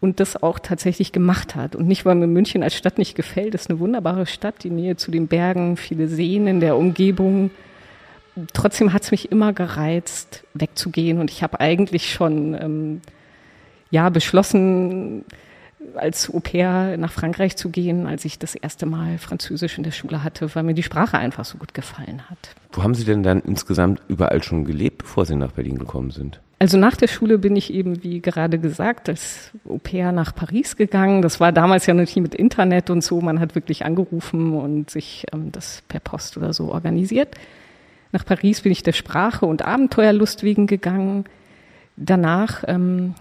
und 0.00 0.18
das 0.18 0.42
auch 0.42 0.58
tatsächlich 0.58 1.12
gemacht 1.12 1.54
hat. 1.54 1.76
Und 1.76 1.86
nicht, 1.86 2.04
weil 2.04 2.14
mir 2.14 2.26
München 2.26 2.62
als 2.62 2.74
Stadt 2.74 2.98
nicht 2.98 3.14
gefällt. 3.14 3.54
Das 3.54 3.62
ist 3.62 3.70
eine 3.70 3.80
wunderbare 3.80 4.26
Stadt, 4.26 4.64
die 4.64 4.70
Nähe 4.70 4.96
zu 4.96 5.10
den 5.10 5.28
Bergen, 5.28 5.76
viele 5.76 6.08
Seen 6.08 6.46
in 6.46 6.60
der 6.60 6.76
Umgebung. 6.76 7.50
Trotzdem 8.54 8.92
hat 8.92 9.02
es 9.02 9.10
mich 9.10 9.30
immer 9.30 9.52
gereizt, 9.52 10.44
wegzugehen. 10.54 11.18
Und 11.18 11.30
ich 11.30 11.42
habe 11.42 11.60
eigentlich 11.60 12.12
schon 12.12 12.54
ähm, 12.54 13.00
ja 13.90 14.08
beschlossen, 14.08 15.24
als 15.96 16.32
Au 16.32 16.40
pair 16.40 16.96
nach 16.96 17.12
Frankreich 17.12 17.56
zu 17.56 17.68
gehen, 17.70 18.06
als 18.06 18.24
ich 18.24 18.38
das 18.38 18.54
erste 18.54 18.86
Mal 18.86 19.18
Französisch 19.18 19.76
in 19.76 19.84
der 19.84 19.90
Schule 19.90 20.22
hatte, 20.22 20.54
weil 20.54 20.62
mir 20.62 20.74
die 20.74 20.82
Sprache 20.82 21.18
einfach 21.18 21.44
so 21.44 21.58
gut 21.58 21.74
gefallen 21.74 22.22
hat. 22.30 22.54
Wo 22.72 22.82
haben 22.82 22.94
Sie 22.94 23.04
denn 23.04 23.22
dann 23.22 23.40
insgesamt 23.40 24.00
überall 24.08 24.42
schon 24.42 24.64
gelebt, 24.64 24.98
bevor 24.98 25.26
Sie 25.26 25.36
nach 25.36 25.52
Berlin 25.52 25.78
gekommen 25.78 26.10
sind? 26.10 26.40
Also 26.62 26.76
nach 26.76 26.94
der 26.94 27.08
Schule 27.08 27.38
bin 27.38 27.56
ich 27.56 27.72
eben, 27.72 28.02
wie 28.02 28.20
gerade 28.20 28.58
gesagt, 28.58 29.08
als 29.08 29.50
Au 29.66 29.78
pair 29.78 30.12
nach 30.12 30.34
Paris 30.34 30.76
gegangen. 30.76 31.22
Das 31.22 31.40
war 31.40 31.52
damals 31.52 31.86
ja 31.86 31.94
nicht 31.94 32.14
mit 32.16 32.34
Internet 32.34 32.90
und 32.90 33.02
so. 33.02 33.22
Man 33.22 33.40
hat 33.40 33.54
wirklich 33.54 33.86
angerufen 33.86 34.52
und 34.52 34.90
sich 34.90 35.24
ähm, 35.32 35.50
das 35.52 35.82
per 35.88 36.00
Post 36.00 36.36
oder 36.36 36.52
so 36.52 36.70
organisiert. 36.70 37.34
Nach 38.12 38.26
Paris 38.26 38.60
bin 38.60 38.72
ich 38.72 38.82
der 38.82 38.92
Sprache 38.92 39.46
und 39.46 39.62
Abenteuerlust 39.62 40.42
wegen 40.42 40.66
gegangen. 40.66 41.24
Danach 41.96 42.62
ähm, 42.66 43.14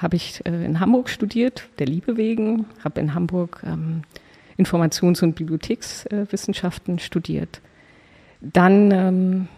habe 0.00 0.16
ich 0.16 0.44
äh, 0.44 0.64
in 0.64 0.80
Hamburg 0.80 1.08
studiert, 1.08 1.68
der 1.78 1.86
Liebe 1.86 2.16
wegen, 2.16 2.66
habe 2.82 3.00
in 3.00 3.14
Hamburg 3.14 3.62
ähm, 3.64 4.02
Informations- 4.58 5.22
und 5.22 5.36
Bibliothekswissenschaften 5.36 6.96
äh, 6.96 7.00
studiert. 7.00 7.60
Dann 8.40 8.90
ähm, 8.90 9.48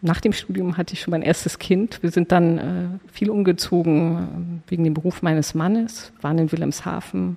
nach 0.00 0.20
dem 0.20 0.32
Studium 0.32 0.76
hatte 0.76 0.94
ich 0.94 1.00
schon 1.00 1.10
mein 1.10 1.22
erstes 1.22 1.58
Kind. 1.58 2.02
Wir 2.02 2.10
sind 2.10 2.30
dann 2.30 2.58
äh, 2.58 3.12
viel 3.12 3.30
umgezogen 3.30 4.62
äh, 4.66 4.70
wegen 4.70 4.84
dem 4.84 4.94
Beruf 4.94 5.22
meines 5.22 5.54
Mannes, 5.54 6.12
waren 6.20 6.38
in 6.38 6.52
Wilhelmshaven, 6.52 7.36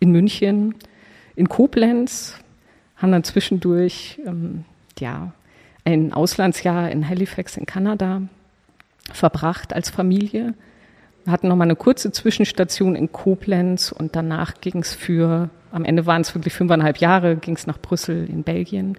in 0.00 0.10
München, 0.10 0.74
in 1.34 1.48
Koblenz, 1.48 2.38
haben 2.96 3.12
dann 3.12 3.24
zwischendurch 3.24 4.20
ähm, 4.26 4.64
ja, 4.98 5.32
ein 5.84 6.12
Auslandsjahr 6.12 6.90
in 6.90 7.08
Halifax 7.08 7.56
in 7.56 7.66
Kanada 7.66 8.22
verbracht 9.12 9.72
als 9.72 9.90
Familie. 9.90 10.54
Wir 11.24 11.32
hatten 11.32 11.48
nochmal 11.48 11.66
eine 11.66 11.76
kurze 11.76 12.12
Zwischenstation 12.12 12.94
in 12.94 13.12
Koblenz 13.12 13.92
und 13.92 14.14
danach 14.14 14.60
ging 14.60 14.78
es 14.78 14.94
für, 14.94 15.48
am 15.72 15.84
Ende 15.84 16.04
waren 16.04 16.20
es 16.20 16.34
wirklich 16.34 16.52
fünfeinhalb 16.52 16.98
Jahre, 16.98 17.36
ging 17.36 17.54
es 17.54 17.66
nach 17.66 17.78
Brüssel 17.78 18.28
in 18.28 18.42
Belgien. 18.42 18.98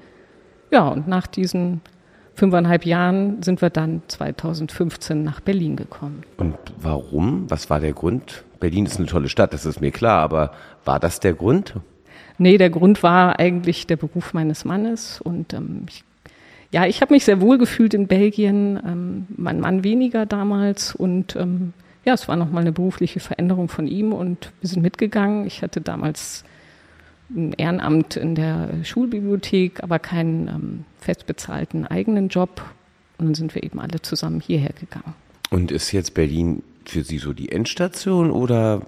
Ja, 0.72 0.88
und 0.88 1.08
nach 1.08 1.28
diesen 1.28 1.82
fünfeinhalb 2.36 2.86
Jahren 2.86 3.42
sind 3.42 3.62
wir 3.62 3.70
dann 3.70 4.02
2015 4.08 5.24
nach 5.24 5.40
Berlin 5.40 5.76
gekommen. 5.76 6.24
Und 6.38 6.56
warum? 6.80 7.50
Was 7.50 7.70
war 7.70 7.80
der 7.80 7.94
Grund? 7.94 8.44
Berlin 8.60 8.86
ist 8.86 8.98
eine 8.98 9.08
tolle 9.08 9.30
Stadt, 9.30 9.54
das 9.54 9.66
ist 9.66 9.82
mir 9.82 9.92
klar, 9.92 10.22
aber 10.22 10.52
war 10.84 11.00
das 11.00 11.20
der 11.20 11.34
Grund? 11.34 11.76
Nee, 12.38 12.58
der 12.58 12.70
Grund 12.70 13.04
war 13.04 13.40
eigentlich 13.40 13.88
der 13.88 13.96
Beruf 13.96 14.34
meines 14.34 14.66
Mannes 14.66 15.22
und 15.22 15.54
ähm, 15.54 15.86
ich, 15.88 16.04
ja, 16.72 16.86
ich 16.86 17.02
habe 17.02 17.14
mich 17.14 17.24
sehr 17.26 17.40
wohl 17.40 17.58
gefühlt 17.58 17.94
in 17.94 18.08
Belgien, 18.08 18.80
ähm, 18.86 19.28
mein 19.36 19.60
Mann 19.60 19.84
weniger 19.84 20.26
damals 20.26 20.94
und 20.94 21.36
ähm, 21.36 21.74
ja, 22.04 22.14
es 22.14 22.28
war 22.28 22.36
nochmal 22.36 22.62
eine 22.62 22.72
berufliche 22.72 23.20
Veränderung 23.20 23.68
von 23.68 23.88
ihm 23.88 24.14
und 24.14 24.52
wir 24.62 24.70
sind 24.70 24.84
mitgegangen. 24.84 25.48
Ich 25.48 25.64
hatte 25.64 25.82
damals 25.82 26.44
ein 27.30 27.54
Ehrenamt 27.54 28.16
in 28.16 28.36
der 28.36 28.70
Schulbibliothek, 28.84 29.84
aber 29.84 30.00
keinen 30.00 30.48
ähm, 30.48 30.86
festbezahlten 31.00 31.88
eigenen 31.88 32.30
Job. 32.30 32.64
Und 33.18 33.28
dann 33.28 33.36
sind 33.36 33.56
wir 33.56 33.64
eben 33.64 33.80
alle 33.80 34.02
zusammen 34.02 34.40
hierher 34.40 34.74
gegangen. 34.80 35.14
Und 35.50 35.72
ist 35.72 35.92
jetzt 35.92 36.14
Berlin 36.14 36.64
für 36.86 37.04
Sie 37.04 37.18
so 37.18 37.34
die 37.34 37.52
Endstation 37.52 38.32
oder 38.32 38.82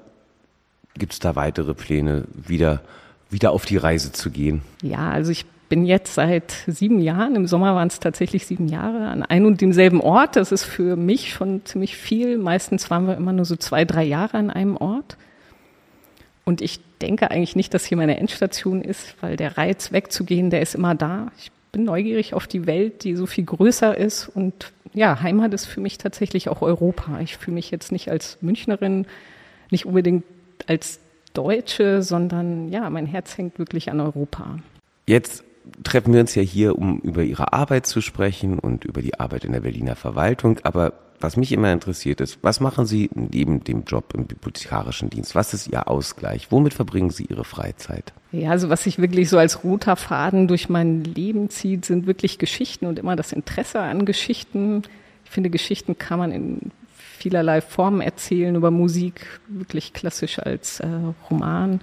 gibt 0.97 1.13
es 1.13 1.19
da 1.19 1.35
weitere 1.35 1.73
Pläne, 1.73 2.25
wieder, 2.35 2.81
wieder 3.29 3.51
auf 3.51 3.65
die 3.65 3.77
Reise 3.77 4.11
zu 4.11 4.31
gehen? 4.31 4.61
Ja, 4.81 5.09
also 5.11 5.31
ich 5.31 5.45
bin 5.69 5.85
jetzt 5.85 6.13
seit 6.13 6.53
sieben 6.67 6.99
Jahren, 6.99 7.35
im 7.35 7.47
Sommer 7.47 7.75
waren 7.75 7.89
es 7.89 7.99
tatsächlich 7.99 8.45
sieben 8.45 8.67
Jahre, 8.67 9.07
an 9.07 9.23
einem 9.23 9.45
und 9.47 9.61
demselben 9.61 10.01
Ort. 10.01 10.35
Das 10.35 10.51
ist 10.51 10.63
für 10.63 10.95
mich 10.95 11.33
schon 11.33 11.65
ziemlich 11.65 11.97
viel. 11.97 12.37
Meistens 12.37 12.89
waren 12.89 13.07
wir 13.07 13.17
immer 13.17 13.33
nur 13.33 13.45
so 13.45 13.55
zwei, 13.55 13.85
drei 13.85 14.03
Jahre 14.03 14.37
an 14.37 14.49
einem 14.49 14.77
Ort. 14.77 15.17
Und 16.47 16.61
ich 16.61 16.79
denke 17.01 17.29
eigentlich 17.29 17.57
nicht, 17.57 17.73
dass 17.73 17.83
hier 17.83 17.97
meine 17.97 18.15
Endstation 18.15 18.81
ist, 18.81 19.21
weil 19.21 19.35
der 19.35 19.57
Reiz 19.57 19.91
wegzugehen, 19.91 20.49
der 20.49 20.61
ist 20.61 20.75
immer 20.75 20.95
da. 20.95 21.29
Ich 21.37 21.51
bin 21.73 21.83
neugierig 21.83 22.33
auf 22.33 22.47
die 22.47 22.65
Welt, 22.65 23.03
die 23.03 23.17
so 23.17 23.25
viel 23.25 23.43
größer 23.43 23.97
ist. 23.97 24.29
Und 24.29 24.71
ja, 24.93 25.21
Heimat 25.21 25.53
ist 25.53 25.65
für 25.65 25.81
mich 25.81 25.97
tatsächlich 25.97 26.47
auch 26.47 26.61
Europa. 26.61 27.19
Ich 27.19 27.35
fühle 27.35 27.55
mich 27.55 27.69
jetzt 27.69 27.91
nicht 27.91 28.09
als 28.09 28.37
Münchnerin, 28.39 29.07
nicht 29.71 29.85
unbedingt 29.85 30.23
als 30.67 31.01
Deutsche, 31.33 32.01
sondern 32.01 32.69
ja, 32.69 32.89
mein 32.89 33.07
Herz 33.07 33.37
hängt 33.37 33.59
wirklich 33.59 33.91
an 33.91 33.99
Europa. 33.99 34.59
Jetzt 35.05 35.43
treffen 35.83 36.13
wir 36.13 36.21
uns 36.21 36.33
ja 36.33 36.43
hier, 36.43 36.77
um 36.77 36.99
über 36.99 37.23
Ihre 37.23 37.51
Arbeit 37.51 37.87
zu 37.87 37.99
sprechen 37.99 38.57
und 38.57 38.85
über 38.85 39.01
die 39.01 39.19
Arbeit 39.19 39.43
in 39.43 39.51
der 39.51 39.59
Berliner 39.59 39.97
Verwaltung. 39.97 40.61
Aber 40.63 40.93
was 41.19 41.37
mich 41.37 41.51
immer 41.51 41.71
interessiert 41.71 42.21
ist, 42.21 42.39
was 42.43 42.59
machen 42.59 42.85
Sie 42.85 43.09
neben 43.13 43.63
dem 43.63 43.83
Job 43.85 44.13
im 44.13 44.25
bibliothekarischen 44.25 45.09
Dienst? 45.09 45.35
Was 45.35 45.53
ist 45.53 45.67
Ihr 45.67 45.87
Ausgleich? 45.87 46.51
Womit 46.51 46.73
verbringen 46.73 47.09
Sie 47.09 47.25
Ihre 47.25 47.43
Freizeit? 47.43 48.13
Ja, 48.31 48.51
also 48.51 48.69
was 48.69 48.83
sich 48.83 48.99
wirklich 48.99 49.29
so 49.29 49.37
als 49.37 49.63
roter 49.63 49.95
Faden 49.95 50.47
durch 50.47 50.69
mein 50.69 51.03
Leben 51.03 51.49
zieht, 51.49 51.85
sind 51.85 52.05
wirklich 52.05 52.37
Geschichten 52.37 52.85
und 52.85 52.99
immer 52.99 53.15
das 53.15 53.31
Interesse 53.31 53.79
an 53.79 54.05
Geschichten. 54.05 54.83
Ich 55.25 55.31
finde, 55.31 55.49
Geschichten 55.49 55.97
kann 55.97 56.19
man 56.19 56.31
in 56.31 56.71
vielerlei 57.17 57.61
Formen 57.61 58.01
erzählen, 58.01 58.55
über 58.55 58.69
Musik, 58.69 59.25
wirklich 59.47 59.93
klassisch 59.93 60.39
als 60.39 60.79
äh, 60.79 60.87
Roman, 61.29 61.81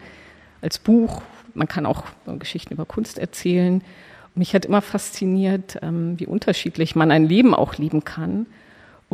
als 0.62 0.78
Buch. 0.78 1.22
Man 1.54 1.68
kann 1.68 1.86
auch 1.86 2.04
Geschichten 2.38 2.74
über 2.74 2.84
Kunst 2.84 3.18
erzählen. 3.18 3.82
Mich 4.34 4.54
hat 4.54 4.64
immer 4.64 4.82
fasziniert, 4.82 5.78
ähm, 5.82 6.18
wie 6.18 6.26
unterschiedlich 6.26 6.94
man 6.96 7.10
ein 7.10 7.26
Leben 7.26 7.54
auch 7.54 7.76
leben 7.76 8.04
kann. 8.04 8.46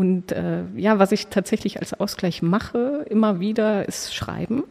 Und 0.00 0.32
äh, 0.32 0.62
ja, 0.76 0.98
was 0.98 1.12
ich 1.12 1.26
tatsächlich 1.26 1.78
als 1.78 1.92
Ausgleich 1.92 2.40
mache, 2.40 3.04
immer 3.10 3.38
wieder, 3.38 3.86
ist 3.86 4.14
Schreiben. 4.14 4.64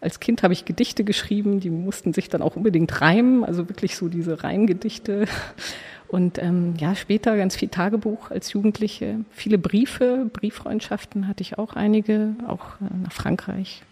Als 0.00 0.20
Kind 0.20 0.42
habe 0.42 0.54
ich 0.54 0.64
Gedichte 0.64 1.04
geschrieben, 1.04 1.60
die 1.60 1.68
mussten 1.68 2.14
sich 2.14 2.30
dann 2.30 2.40
auch 2.40 2.56
unbedingt 2.56 2.98
reimen, 3.02 3.44
also 3.44 3.68
wirklich 3.68 3.94
so 3.94 4.08
diese 4.08 4.42
Reimgedichte. 4.42 5.26
Und 6.08 6.42
ähm, 6.42 6.76
ja, 6.78 6.94
später 6.94 7.36
ganz 7.36 7.56
viel 7.56 7.68
Tagebuch 7.68 8.30
als 8.30 8.54
Jugendliche, 8.54 9.20
viele 9.30 9.58
Briefe, 9.58 10.30
Brieffreundschaften 10.32 11.28
hatte 11.28 11.42
ich 11.42 11.58
auch 11.58 11.74
einige, 11.74 12.34
auch 12.48 12.80
äh, 12.80 13.02
nach 13.02 13.12
Frankreich. 13.12 13.82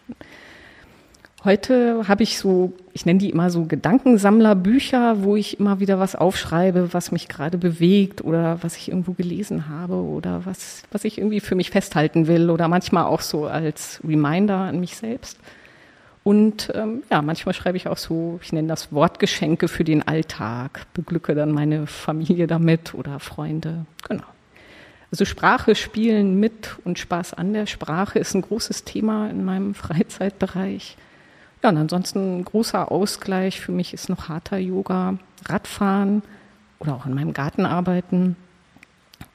Heute 1.44 2.08
habe 2.08 2.24
ich 2.24 2.36
so, 2.36 2.72
ich 2.92 3.06
nenne 3.06 3.20
die 3.20 3.30
immer 3.30 3.50
so 3.50 3.64
Gedankensammlerbücher, 3.64 5.22
wo 5.22 5.36
ich 5.36 5.60
immer 5.60 5.78
wieder 5.78 6.00
was 6.00 6.16
aufschreibe, 6.16 6.92
was 6.92 7.12
mich 7.12 7.28
gerade 7.28 7.58
bewegt 7.58 8.24
oder 8.24 8.58
was 8.62 8.76
ich 8.76 8.88
irgendwo 8.88 9.12
gelesen 9.12 9.68
habe 9.68 9.94
oder 9.94 10.44
was, 10.46 10.82
was 10.90 11.04
ich 11.04 11.16
irgendwie 11.16 11.38
für 11.38 11.54
mich 11.54 11.70
festhalten 11.70 12.26
will 12.26 12.50
oder 12.50 12.66
manchmal 12.66 13.04
auch 13.04 13.20
so 13.20 13.46
als 13.46 14.00
Reminder 14.02 14.56
an 14.56 14.80
mich 14.80 14.96
selbst. 14.96 15.38
Und 16.24 16.72
ähm, 16.74 17.04
ja, 17.08 17.22
manchmal 17.22 17.54
schreibe 17.54 17.76
ich 17.76 17.86
auch 17.86 17.98
so, 17.98 18.40
ich 18.42 18.52
nenne 18.52 18.66
das 18.66 18.92
Wortgeschenke 18.92 19.68
für 19.68 19.84
den 19.84 20.06
Alltag, 20.06 20.86
beglücke 20.92 21.36
dann 21.36 21.52
meine 21.52 21.86
Familie 21.86 22.48
damit 22.48 22.94
oder 22.94 23.20
Freunde. 23.20 23.86
Genau. 24.08 24.24
Also 25.12 25.24
Sprache 25.24 25.76
spielen 25.76 26.40
mit 26.40 26.76
und 26.84 26.98
Spaß 26.98 27.34
an 27.34 27.52
der 27.52 27.66
Sprache 27.66 28.18
ist 28.18 28.34
ein 28.34 28.42
großes 28.42 28.82
Thema 28.82 29.30
in 29.30 29.44
meinem 29.44 29.74
Freizeitbereich. 29.76 30.96
Ja, 31.62 31.70
und 31.70 31.76
ansonsten 31.76 32.38
ein 32.38 32.44
großer 32.44 32.90
Ausgleich 32.92 33.60
für 33.60 33.72
mich 33.72 33.92
ist 33.92 34.08
noch 34.08 34.28
harter 34.28 34.58
Yoga, 34.58 35.18
Radfahren 35.46 36.22
oder 36.78 36.94
auch 36.94 37.06
in 37.06 37.14
meinem 37.14 37.32
Garten 37.32 37.66
arbeiten. 37.66 38.36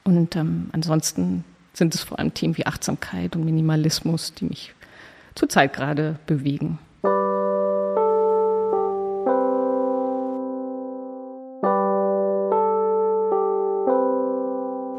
Und 0.05 0.35
ähm, 0.35 0.69
ansonsten 0.71 1.43
sind 1.73 1.95
es 1.95 2.03
vor 2.03 2.19
allem 2.19 2.33
Themen 2.33 2.57
wie 2.57 2.65
Achtsamkeit 2.65 3.35
und 3.35 3.43
Minimalismus, 3.43 4.33
die 4.33 4.45
mich 4.45 4.73
zurzeit 5.35 5.73
gerade 5.73 6.17
bewegen. 6.25 6.79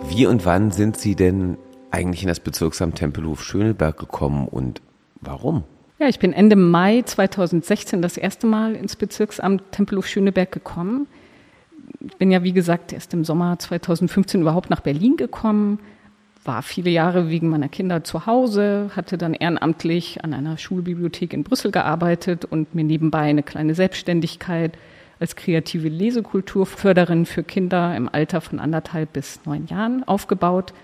Wie 0.09 0.26
und 0.26 0.45
wann 0.45 0.71
sind 0.71 0.99
Sie 0.99 1.16
denn 1.16 1.57
eigentlich 1.90 2.23
in 2.23 2.28
das 2.28 2.40
Bezirksamt 2.40 2.97
Tempelhof 2.97 3.43
Schöneberg 3.43 3.99
gekommen 3.99 4.47
und 4.47 4.83
warum? 5.21 5.64
Ja, 6.04 6.11
ich 6.11 6.18
bin 6.18 6.34
Ende 6.34 6.54
Mai 6.54 7.00
2016 7.00 8.02
das 8.02 8.18
erste 8.18 8.46
Mal 8.46 8.76
ins 8.76 8.94
Bezirksamt 8.94 9.62
Tempelhof-Schöneberg 9.73 10.52
gekommen. 10.52 11.06
Ich 12.06 12.18
bin 12.18 12.30
ja, 12.30 12.42
wie 12.42 12.52
gesagt, 12.52 12.92
erst 12.92 13.14
im 13.14 13.25
Sommer 13.25 13.58
2015 13.58 14.42
überhaupt 14.42 14.68
nach 14.68 14.80
Berlin 14.80 15.16
gekommen, 15.16 15.78
war 16.44 16.61
viele 16.61 16.90
Jahre 16.90 17.30
wegen 17.30 17.49
meiner 17.49 17.70
Kinder 17.70 18.04
zu 18.04 18.26
Hause, 18.26 18.90
hatte 18.94 19.16
dann 19.16 19.32
ehrenamtlich 19.32 20.23
an 20.23 20.34
einer 20.34 20.58
Schulbibliothek 20.58 21.32
in 21.32 21.42
Brüssel 21.42 21.70
gearbeitet 21.70 22.44
und 22.44 22.75
mir 22.75 22.84
nebenbei 22.84 23.20
eine 23.20 23.42
kleine 23.42 23.75
Selbstständigkeit 23.75 24.76
als 25.20 25.37
kreative 25.37 25.88
Lesekulturförderin 25.88 27.25
für 27.25 27.44
Kinder 27.44 27.96
im 27.96 28.11
Alter 28.12 28.42
von 28.42 28.58
anderthalb 28.58 29.14
bis 29.14 29.40
neun 29.46 29.68
Jahren 29.68 30.04
aufgebaut. 30.04 30.75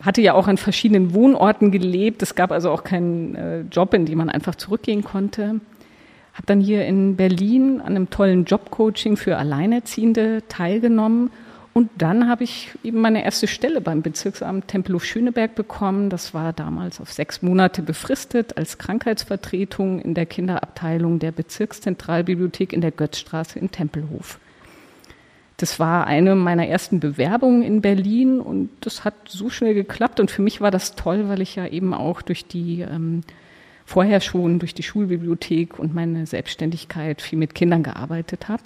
Hatte 0.00 0.20
ja 0.22 0.34
auch 0.34 0.48
an 0.48 0.56
verschiedenen 0.56 1.12
Wohnorten 1.14 1.70
gelebt. 1.70 2.22
Es 2.22 2.34
gab 2.34 2.52
also 2.52 2.70
auch 2.70 2.84
keinen 2.84 3.34
äh, 3.34 3.60
Job, 3.62 3.94
in 3.94 4.06
den 4.06 4.18
man 4.18 4.30
einfach 4.30 4.54
zurückgehen 4.54 5.04
konnte. 5.04 5.60
Habe 6.32 6.46
dann 6.46 6.60
hier 6.60 6.86
in 6.86 7.16
Berlin 7.16 7.80
an 7.80 7.96
einem 7.96 8.10
tollen 8.10 8.44
Jobcoaching 8.44 9.16
für 9.16 9.36
Alleinerziehende 9.36 10.42
teilgenommen 10.48 11.30
und 11.72 11.88
dann 11.98 12.28
habe 12.28 12.42
ich 12.44 12.70
eben 12.82 13.00
meine 13.00 13.24
erste 13.24 13.46
Stelle 13.46 13.80
beim 13.80 14.02
Bezirksamt 14.02 14.68
Tempelhof-Schöneberg 14.68 15.54
bekommen. 15.54 16.10
Das 16.10 16.34
war 16.34 16.52
damals 16.52 17.00
auf 17.00 17.12
sechs 17.12 17.42
Monate 17.42 17.82
befristet 17.82 18.56
als 18.56 18.78
Krankheitsvertretung 18.78 20.00
in 20.00 20.14
der 20.14 20.26
Kinderabteilung 20.26 21.20
der 21.20 21.30
Bezirkszentralbibliothek 21.30 22.72
in 22.72 22.80
der 22.80 22.90
Götzstraße 22.90 23.58
in 23.58 23.70
Tempelhof. 23.70 24.40
Das 25.60 25.78
war 25.78 26.06
eine 26.06 26.36
meiner 26.36 26.66
ersten 26.66 27.00
Bewerbungen 27.00 27.60
in 27.60 27.82
Berlin 27.82 28.40
und 28.40 28.70
das 28.80 29.04
hat 29.04 29.12
so 29.28 29.50
schnell 29.50 29.74
geklappt. 29.74 30.18
Und 30.18 30.30
für 30.30 30.40
mich 30.40 30.62
war 30.62 30.70
das 30.70 30.94
toll, 30.94 31.28
weil 31.28 31.42
ich 31.42 31.54
ja 31.54 31.66
eben 31.66 31.92
auch 31.92 32.22
durch 32.22 32.46
die 32.46 32.80
ähm, 32.80 33.20
vorher 33.84 34.22
schon 34.22 34.58
durch 34.58 34.72
die 34.72 34.82
Schulbibliothek 34.82 35.78
und 35.78 35.94
meine 35.94 36.24
Selbstständigkeit 36.24 37.20
viel 37.20 37.38
mit 37.38 37.54
Kindern 37.54 37.82
gearbeitet 37.82 38.48
habe. 38.48 38.62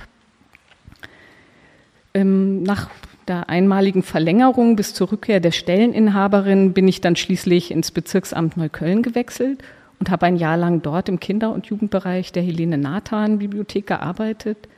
Ähm, 2.14 2.62
nach 2.62 2.90
der 3.26 3.48
einmaligen 3.48 4.04
Verlängerung 4.04 4.76
bis 4.76 4.94
zur 4.94 5.10
Rückkehr 5.10 5.40
der 5.40 5.50
Stelleninhaberin 5.50 6.74
bin 6.74 6.86
ich 6.86 7.00
dann 7.00 7.16
schließlich 7.16 7.72
ins 7.72 7.90
Bezirksamt 7.90 8.56
Neukölln 8.56 9.02
gewechselt 9.02 9.64
und 9.98 10.12
habe 10.12 10.26
ein 10.26 10.36
Jahr 10.36 10.56
lang 10.56 10.80
dort 10.80 11.08
im 11.08 11.18
Kinder- 11.18 11.52
und 11.52 11.66
Jugendbereich 11.66 12.30
der 12.30 12.44
Helene 12.44 12.78
Nathan 12.78 13.40
Bibliothek 13.40 13.88
gearbeitet. 13.88 14.68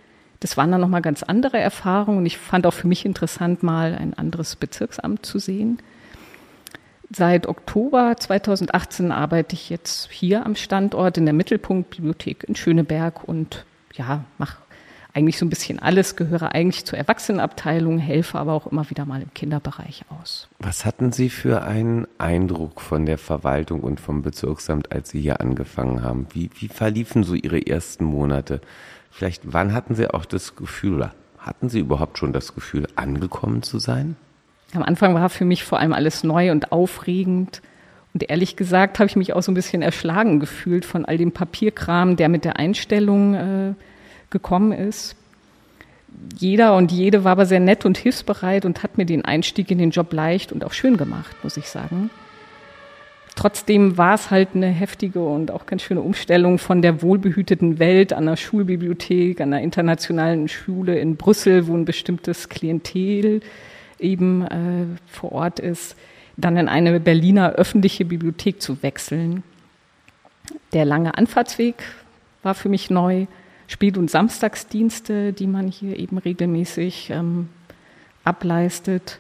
Das 0.41 0.57
waren 0.57 0.71
dann 0.71 0.81
nochmal 0.81 1.03
ganz 1.03 1.23
andere 1.23 1.59
Erfahrungen 1.59 2.19
und 2.19 2.27
ich 2.27 2.39
fand 2.39 2.67
auch 2.67 2.75
für 2.75 2.89
mich 2.89 3.05
interessant, 3.05 3.63
mal 3.63 3.95
ein 3.95 4.15
anderes 4.15 4.57
Bezirksamt 4.57 5.25
zu 5.25 5.39
sehen. 5.39 5.79
Seit 7.11 7.47
Oktober 7.47 8.17
2018 8.19 9.13
arbeite 9.13 9.55
ich 9.55 9.71
jetzt 9.71 10.11
hier 10.11 10.45
am 10.45 10.57
Standort 10.57 11.19
in 11.19 11.25
der 11.25 11.35
Mittelpunktbibliothek 11.35 12.45
in 12.45 12.57
Schöneberg 12.57 13.27
und 13.27 13.65
ja, 13.95 14.25
mache 14.39 14.57
eigentlich 15.17 15.39
so 15.39 15.47
ein 15.47 15.51
bisschen 15.51 15.79
alles, 15.79 16.15
gehöre 16.15 16.55
eigentlich 16.55 16.85
zur 16.85 16.99
Erwachsenenabteilung, 16.99 17.99
helfe 17.99 18.39
aber 18.39 18.53
auch 18.53 18.67
immer 18.67 18.91
wieder 18.91 19.07
mal 19.07 19.23
im 19.23 19.33
Kinderbereich 19.33 20.05
aus. 20.11 20.49
Was 20.59 20.85
hatten 20.85 21.11
Sie 21.11 21.31
für 21.31 21.63
einen 21.63 22.07
Eindruck 22.19 22.83
von 22.83 23.07
der 23.07 23.17
Verwaltung 23.17 23.81
und 23.81 23.99
vom 23.99 24.21
Bezirksamt, 24.21 24.93
als 24.93 25.09
Sie 25.09 25.21
hier 25.23 25.41
angefangen 25.41 26.03
haben? 26.03 26.27
Wie, 26.35 26.51
wie 26.59 26.69
verliefen 26.69 27.25
so 27.25 27.33
Ihre 27.33 27.67
ersten 27.67 28.05
Monate? 28.05 28.61
Vielleicht, 29.17 29.51
wann 29.51 29.73
hatten 29.73 29.95
Sie 29.95 30.13
auch 30.13 30.27
das 30.27 30.57
Gefühl, 30.57 30.97
oder 30.97 31.15
hatten 31.39 31.71
Sie 31.71 31.79
überhaupt 31.79 32.19
schon 32.19 32.35
das 32.35 32.55
Gefühl, 32.55 32.87
angekommen 32.97 33.63
zu 33.63 33.79
sein? 33.79 34.15
Am 34.75 34.83
Anfang 34.83 35.15
war 35.15 35.31
für 35.31 35.47
mich 35.47 35.65
vor 35.65 35.79
allem 35.79 35.95
alles 35.95 36.23
neu 36.23 36.53
und 36.53 36.71
aufregend. 36.71 37.63
Und 38.13 38.29
ehrlich 38.29 38.57
gesagt 38.57 38.99
habe 38.99 39.07
ich 39.07 39.17
mich 39.17 39.33
auch 39.33 39.43
so 39.43 39.51
ein 39.51 39.55
bisschen 39.55 39.81
erschlagen 39.81 40.39
gefühlt 40.39 40.85
von 40.85 41.07
all 41.07 41.17
dem 41.17 41.33
Papierkram, 41.33 42.17
der 42.17 42.29
mit 42.29 42.45
der 42.45 42.59
Einstellung 42.59 43.35
äh, 43.35 43.75
gekommen 44.29 44.73
ist. 44.73 45.17
Jeder 46.37 46.77
und 46.77 46.93
jede 46.93 47.25
war 47.25 47.33
aber 47.33 47.47
sehr 47.47 47.61
nett 47.61 47.87
und 47.87 47.97
hilfsbereit 47.97 48.67
und 48.67 48.83
hat 48.83 48.99
mir 48.99 49.07
den 49.07 49.25
Einstieg 49.25 49.71
in 49.71 49.79
den 49.79 49.93
Job 49.93 50.13
leicht 50.13 50.53
und 50.53 50.63
auch 50.63 50.75
schön 50.75 50.99
gemacht, 50.99 51.35
muss 51.43 51.57
ich 51.57 51.71
sagen. 51.71 52.11
Trotzdem 53.37 53.99
war 53.99 54.15
es 54.15 54.31
halt 54.31 54.51
eine 54.55 54.69
heftige 54.69 55.23
und 55.23 55.51
auch 55.51 55.67
ganz 55.67 55.83
schöne 55.83 56.01
Umstellung 56.01 56.59
von 56.59 56.81
der 56.81 57.03
wohlbehüteten 57.03 57.79
Welt 57.79 58.15
an 58.15 58.25
der 58.25 58.37
Schulbibliothek, 58.37 59.43
an 59.43 59.51
der 59.51 59.61
internationalen 59.61 60.49
Schule 60.49 60.99
in 60.99 61.17
Brüssel, 61.17 61.67
wo 61.67 61.75
ein 61.75 61.85
bestimmtes 61.85 62.49
Klientel 62.49 63.41
eben 63.99 64.43
äh, 64.43 64.87
vor 65.07 65.33
Ort 65.33 65.61
ist, 65.61 65.97
dann 66.39 66.57
in 66.57 66.67
eine 66.67 66.99
Berliner 66.99 67.53
öffentliche 67.53 68.07
Bibliothek 68.07 68.63
zu 68.63 68.83
wechseln. 68.83 69.43
Der 70.73 70.87
lange 70.87 71.17
Anfahrtsweg 71.17 71.77
war 72.43 72.55
für 72.55 72.71
mich 72.71 72.89
neu. 72.89 73.27
Spät- 73.67 73.99
und 73.99 74.11
Samstagsdienste, 74.11 75.35
die 75.35 75.47
man 75.47 75.69
hier 75.69 75.99
eben 75.99 76.17
regelmäßig 76.17 77.11
ähm, 77.11 77.51
ableistet. 78.25 79.19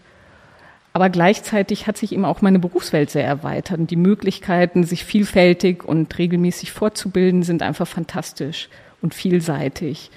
Aber 0.96 1.10
gleichzeitig 1.10 1.86
hat 1.86 1.98
sich 1.98 2.12
eben 2.12 2.24
auch 2.24 2.40
meine 2.40 2.58
Berufswelt 2.58 3.10
sehr 3.10 3.26
erweitert. 3.26 3.78
Und 3.78 3.90
die 3.90 3.96
Möglichkeiten, 3.96 4.82
sich 4.82 5.04
vielfältig 5.04 5.84
und 5.84 6.16
regelmäßig 6.16 6.72
fortzubilden, 6.72 7.42
sind 7.42 7.60
einfach 7.60 7.86
fantastisch 7.86 8.70
und 9.02 9.12
vielseitig. 9.12 10.10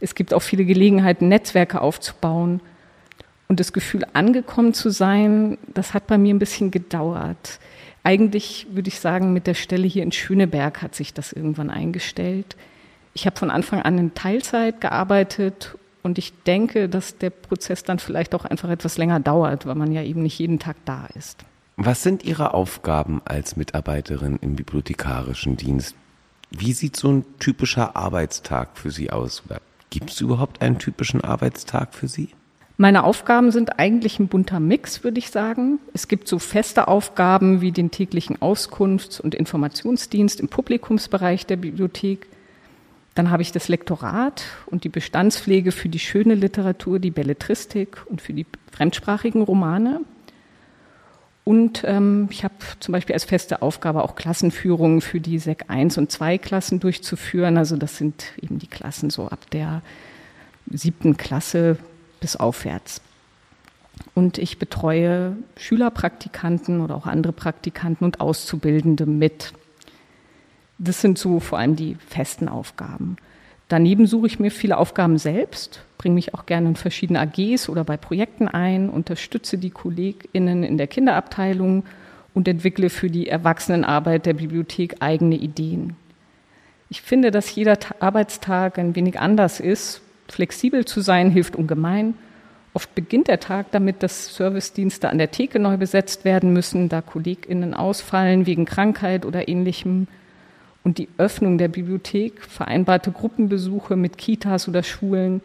Es 0.00 0.16
gibt 0.16 0.34
auch 0.34 0.42
viele 0.42 0.64
Gelegenheiten, 0.64 1.28
Netzwerke 1.28 1.80
aufzubauen. 1.80 2.60
Und 3.46 3.60
das 3.60 3.72
Gefühl, 3.72 4.04
angekommen 4.14 4.74
zu 4.74 4.90
sein, 4.90 5.58
das 5.72 5.94
hat 5.94 6.08
bei 6.08 6.18
mir 6.18 6.34
ein 6.34 6.40
bisschen 6.40 6.72
gedauert. 6.72 7.60
Eigentlich 8.02 8.66
würde 8.72 8.88
ich 8.88 8.98
sagen, 8.98 9.32
mit 9.32 9.46
der 9.46 9.54
Stelle 9.54 9.86
hier 9.86 10.02
in 10.02 10.10
Schöneberg 10.10 10.82
hat 10.82 10.96
sich 10.96 11.14
das 11.14 11.32
irgendwann 11.32 11.70
eingestellt. 11.70 12.56
Ich 13.14 13.26
habe 13.26 13.36
von 13.36 13.52
Anfang 13.52 13.80
an 13.80 13.96
in 13.96 14.14
Teilzeit 14.14 14.80
gearbeitet 14.80 15.78
und 16.06 16.18
ich 16.18 16.32
denke, 16.44 16.88
dass 16.88 17.18
der 17.18 17.30
Prozess 17.30 17.82
dann 17.82 17.98
vielleicht 17.98 18.34
auch 18.34 18.44
einfach 18.44 18.70
etwas 18.70 18.96
länger 18.96 19.20
dauert, 19.20 19.66
weil 19.66 19.74
man 19.74 19.92
ja 19.92 20.02
eben 20.02 20.22
nicht 20.22 20.38
jeden 20.38 20.58
Tag 20.58 20.76
da 20.84 21.06
ist. 21.14 21.44
Was 21.76 22.02
sind 22.02 22.24
Ihre 22.24 22.54
Aufgaben 22.54 23.20
als 23.24 23.56
Mitarbeiterin 23.56 24.38
im 24.40 24.56
bibliothekarischen 24.56 25.56
Dienst? 25.56 25.94
Wie 26.50 26.72
sieht 26.72 26.96
so 26.96 27.08
ein 27.10 27.24
typischer 27.38 27.96
Arbeitstag 27.96 28.78
für 28.78 28.90
Sie 28.90 29.10
aus? 29.10 29.42
Gibt 29.90 30.10
es 30.10 30.20
überhaupt 30.20 30.62
einen 30.62 30.78
typischen 30.78 31.22
Arbeitstag 31.22 31.92
für 31.92 32.08
Sie? 32.08 32.30
Meine 32.78 33.04
Aufgaben 33.04 33.50
sind 33.50 33.78
eigentlich 33.78 34.18
ein 34.18 34.28
bunter 34.28 34.60
Mix, 34.60 35.02
würde 35.02 35.18
ich 35.18 35.30
sagen. 35.30 35.80
Es 35.92 36.08
gibt 36.08 36.28
so 36.28 36.38
feste 36.38 36.88
Aufgaben 36.88 37.62
wie 37.62 37.72
den 37.72 37.90
täglichen 37.90 38.36
Auskunfts- 38.38 39.20
und 39.20 39.34
Informationsdienst 39.34 40.40
im 40.40 40.48
Publikumsbereich 40.48 41.46
der 41.46 41.56
Bibliothek. 41.56 42.28
Dann 43.16 43.30
habe 43.30 43.42
ich 43.42 43.50
das 43.50 43.68
Lektorat 43.68 44.44
und 44.66 44.84
die 44.84 44.90
Bestandspflege 44.90 45.72
für 45.72 45.88
die 45.88 45.98
schöne 45.98 46.34
Literatur, 46.34 46.98
die 46.98 47.10
Belletristik 47.10 48.04
und 48.06 48.20
für 48.20 48.34
die 48.34 48.46
fremdsprachigen 48.70 49.42
Romane. 49.42 50.02
Und 51.42 51.82
ähm, 51.86 52.28
ich 52.30 52.44
habe 52.44 52.54
zum 52.78 52.92
Beispiel 52.92 53.14
als 53.14 53.24
feste 53.24 53.62
Aufgabe 53.62 54.04
auch 54.04 54.16
Klassenführungen 54.16 55.00
für 55.00 55.18
die 55.18 55.38
SEC 55.38 55.64
1 55.68 55.96
und 55.96 56.12
2 56.12 56.36
Klassen 56.36 56.78
durchzuführen. 56.78 57.56
Also 57.56 57.78
das 57.78 57.96
sind 57.96 58.32
eben 58.42 58.58
die 58.58 58.66
Klassen 58.66 59.08
so 59.08 59.28
ab 59.28 59.50
der 59.50 59.80
siebten 60.70 61.16
Klasse 61.16 61.78
bis 62.20 62.36
aufwärts. 62.36 63.00
Und 64.12 64.36
ich 64.36 64.58
betreue 64.58 65.38
Schülerpraktikanten 65.56 66.82
oder 66.82 66.94
auch 66.94 67.06
andere 67.06 67.32
Praktikanten 67.32 68.04
und 68.04 68.20
Auszubildende 68.20 69.06
mit. 69.06 69.54
Das 70.78 71.00
sind 71.00 71.18
so 71.18 71.40
vor 71.40 71.58
allem 71.58 71.76
die 71.76 71.96
festen 72.08 72.48
Aufgaben. 72.48 73.16
Daneben 73.68 74.06
suche 74.06 74.28
ich 74.28 74.38
mir 74.38 74.50
viele 74.50 74.76
Aufgaben 74.78 75.18
selbst, 75.18 75.80
bringe 75.98 76.14
mich 76.14 76.34
auch 76.34 76.46
gerne 76.46 76.68
in 76.68 76.76
verschiedene 76.76 77.20
AGs 77.20 77.68
oder 77.68 77.82
bei 77.82 77.96
Projekten 77.96 78.46
ein, 78.46 78.88
unterstütze 78.88 79.58
die 79.58 79.70
KollegInnen 79.70 80.62
in 80.62 80.78
der 80.78 80.86
Kinderabteilung 80.86 81.84
und 82.32 82.46
entwickle 82.46 82.90
für 82.90 83.10
die 83.10 83.28
Erwachsenenarbeit 83.28 84.26
der 84.26 84.34
Bibliothek 84.34 84.96
eigene 85.00 85.36
Ideen. 85.36 85.96
Ich 86.90 87.02
finde, 87.02 87.32
dass 87.32 87.52
jeder 87.52 87.78
Arbeitstag 87.98 88.78
ein 88.78 88.94
wenig 88.94 89.18
anders 89.18 89.58
ist. 89.58 90.02
Flexibel 90.28 90.84
zu 90.84 91.00
sein 91.00 91.30
hilft 91.30 91.56
ungemein. 91.56 92.14
Oft 92.74 92.94
beginnt 92.94 93.26
der 93.26 93.40
Tag 93.40 93.72
damit, 93.72 94.02
dass 94.02 94.36
Servicedienste 94.36 95.08
an 95.08 95.18
der 95.18 95.30
Theke 95.32 95.58
neu 95.58 95.76
besetzt 95.78 96.24
werden 96.24 96.52
müssen, 96.52 96.88
da 96.88 97.00
KollegInnen 97.00 97.74
ausfallen 97.74 98.46
wegen 98.46 98.66
Krankheit 98.66 99.24
oder 99.24 99.48
ähnlichem 99.48 100.06
und 100.86 100.98
die 100.98 101.08
Öffnung 101.18 101.58
der 101.58 101.66
Bibliothek, 101.66 102.40
vereinbarte 102.42 103.10
Gruppenbesuche 103.10 103.96
mit 103.96 104.18
Kitas 104.18 104.68
oder 104.68 104.84
Schulen, 104.84 105.40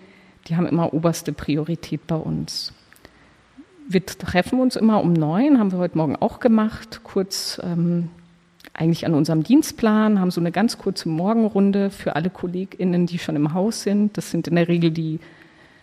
die 0.45 0.55
haben 0.55 0.67
immer 0.67 0.93
oberste 0.93 1.33
Priorität 1.33 2.05
bei 2.05 2.15
uns. 2.15 2.73
Wir 3.89 4.05
treffen 4.05 4.59
uns 4.59 4.75
immer 4.75 5.01
um 5.01 5.13
neun, 5.13 5.57
haben 5.57 5.71
wir 5.71 5.79
heute 5.79 5.97
Morgen 5.97 6.15
auch 6.15 6.39
gemacht, 6.41 7.01
kurz 7.03 7.59
ähm, 7.63 8.09
eigentlich 8.73 9.03
an 9.07 9.15
unserem 9.15 9.41
Dienstplan, 9.41 10.19
haben 10.19 10.29
so 10.29 10.39
eine 10.39 10.51
ganz 10.51 10.77
kurze 10.77 11.09
Morgenrunde 11.09 11.89
für 11.89 12.15
alle 12.15 12.29
KollegInnen, 12.29 13.07
die 13.07 13.17
schon 13.17 13.35
im 13.35 13.55
Haus 13.55 13.81
sind. 13.81 14.17
Das 14.17 14.29
sind 14.29 14.47
in 14.47 14.57
der 14.57 14.67
Regel 14.67 14.91
die 14.91 15.19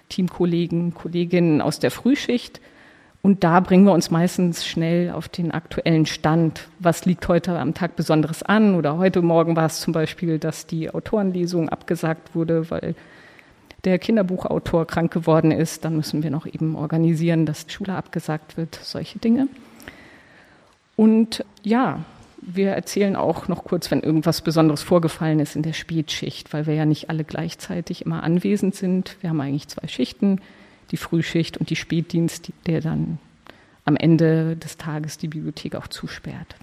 Teamkollegen, 0.08 0.94
Kolleginnen 0.94 1.60
aus 1.60 1.80
der 1.80 1.90
Frühschicht. 1.90 2.60
Und 3.20 3.42
da 3.44 3.60
bringen 3.60 3.84
wir 3.84 3.92
uns 3.92 4.10
meistens 4.10 4.66
schnell 4.66 5.10
auf 5.10 5.28
den 5.28 5.50
aktuellen 5.50 6.06
Stand. 6.06 6.68
Was 6.78 7.04
liegt 7.04 7.26
heute 7.28 7.58
am 7.58 7.74
Tag 7.74 7.96
Besonderes 7.96 8.42
an? 8.42 8.74
Oder 8.76 8.96
heute 8.96 9.22
Morgen 9.22 9.56
war 9.56 9.66
es 9.66 9.80
zum 9.80 9.92
Beispiel, 9.92 10.38
dass 10.38 10.66
die 10.66 10.90
Autorenlesung 10.90 11.68
abgesagt 11.68 12.34
wurde, 12.34 12.70
weil 12.70 12.94
der 13.84 13.98
Kinderbuchautor 13.98 14.86
krank 14.86 15.12
geworden 15.12 15.50
ist. 15.50 15.84
Dann 15.84 15.96
müssen 15.96 16.22
wir 16.22 16.30
noch 16.30 16.46
eben 16.46 16.76
organisieren, 16.76 17.44
dass 17.44 17.66
die 17.66 17.72
Schule 17.72 17.94
abgesagt 17.94 18.56
wird. 18.56 18.78
Solche 18.82 19.18
Dinge. 19.18 19.48
Und 20.94 21.44
ja, 21.62 22.00
wir 22.40 22.70
erzählen 22.70 23.16
auch 23.16 23.48
noch 23.48 23.64
kurz, 23.64 23.90
wenn 23.90 24.00
irgendwas 24.00 24.42
Besonderes 24.42 24.82
vorgefallen 24.82 25.40
ist 25.40 25.56
in 25.56 25.62
der 25.62 25.72
Spätschicht, 25.72 26.52
weil 26.52 26.66
wir 26.66 26.74
ja 26.74 26.84
nicht 26.84 27.10
alle 27.10 27.24
gleichzeitig 27.24 28.04
immer 28.06 28.22
anwesend 28.22 28.74
sind. 28.74 29.16
Wir 29.20 29.30
haben 29.30 29.40
eigentlich 29.40 29.68
zwei 29.68 29.86
Schichten, 29.88 30.40
die 30.90 30.96
Frühschicht 30.96 31.58
und 31.58 31.70
die 31.70 31.76
Spätdienst, 31.76 32.52
der 32.66 32.80
dann 32.80 33.18
am 33.84 33.96
Ende 33.96 34.56
des 34.56 34.76
Tages 34.76 35.18
die 35.18 35.28
Bibliothek 35.28 35.74
auch 35.74 35.88
zusperrt. 35.88 36.56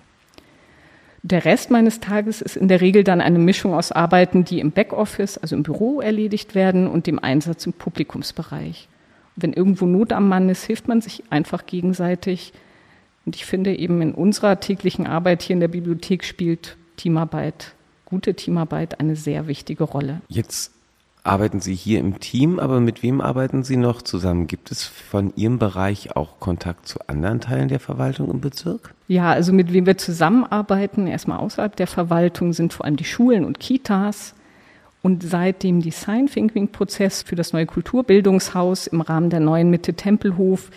Der 1.23 1.43
Rest 1.43 1.71
meines 1.71 2.01
Tages 2.01 2.39
ist 2.39 2.55
in 2.55 2.67
der 2.67 2.81
Regel 2.81 3.03
dann 3.03 3.19
eine 3.19 3.39
Mischung 3.39 3.73
aus 3.73 3.91
Arbeiten, 3.91 4.45
die 4.45 4.59
im 4.59 4.71
Backoffice, 4.71 5.39
also 5.39 5.55
im 5.55 5.63
Büro 5.63 5.99
erledigt 5.99 6.53
werden 6.53 6.87
und 6.87 7.07
dem 7.07 7.17
Einsatz 7.17 7.65
im 7.65 7.73
Publikumsbereich. 7.73 8.87
Wenn 9.35 9.51
irgendwo 9.51 9.87
Not 9.87 10.13
am 10.13 10.29
Mann 10.29 10.49
ist, 10.49 10.65
hilft 10.65 10.87
man 10.87 11.01
sich 11.01 11.23
einfach 11.31 11.65
gegenseitig. 11.65 12.53
Und 13.25 13.35
ich 13.35 13.45
finde 13.45 13.75
eben 13.75 14.03
in 14.03 14.13
unserer 14.13 14.59
täglichen 14.59 15.07
Arbeit 15.07 15.41
hier 15.41 15.55
in 15.55 15.61
der 15.61 15.67
Bibliothek 15.67 16.23
spielt 16.23 16.77
Teamarbeit, 16.95 17.73
gute 18.05 18.35
Teamarbeit 18.35 18.99
eine 18.99 19.15
sehr 19.15 19.47
wichtige 19.47 19.83
Rolle. 19.83 20.21
Jetzt 20.27 20.74
arbeiten 21.25 21.59
Sie 21.59 21.73
hier 21.73 21.99
im 21.99 22.19
Team, 22.19 22.59
aber 22.59 22.79
mit 22.79 23.03
wem 23.03 23.19
arbeiten 23.19 23.63
Sie 23.63 23.77
noch 23.77 24.01
zusammen? 24.01 24.47
Gibt 24.47 24.71
es 24.71 24.83
von 24.83 25.33
Ihrem 25.35 25.59
Bereich 25.59 26.15
auch 26.15 26.39
Kontakt 26.39 26.87
zu 26.87 26.99
anderen 27.07 27.41
Teilen 27.41 27.67
der 27.67 27.79
Verwaltung 27.79 28.29
im 28.29 28.41
Bezirk? 28.41 28.93
Ja, 29.07 29.31
also 29.31 29.51
mit 29.51 29.73
wem 29.73 29.85
wir 29.85 29.97
zusammenarbeiten, 29.97 31.07
erstmal 31.07 31.39
außerhalb 31.39 31.75
der 31.75 31.87
Verwaltung, 31.87 32.53
sind 32.53 32.73
vor 32.73 32.85
allem 32.85 32.95
die 32.95 33.05
Schulen 33.05 33.43
und 33.43 33.59
Kitas. 33.59 34.35
Und 35.01 35.23
seit 35.23 35.63
dem 35.63 35.81
Design 35.81 36.27
Thinking 36.27 36.69
Prozess 36.69 37.21
für 37.21 37.35
das 37.35 37.53
neue 37.53 37.67
Kulturbildungshaus 37.67 38.87
im 38.87 39.01
Rahmen 39.01 39.29
der 39.29 39.39
neuen 39.39 39.69
Mitte 39.69 39.93
Tempelhof 39.93 40.71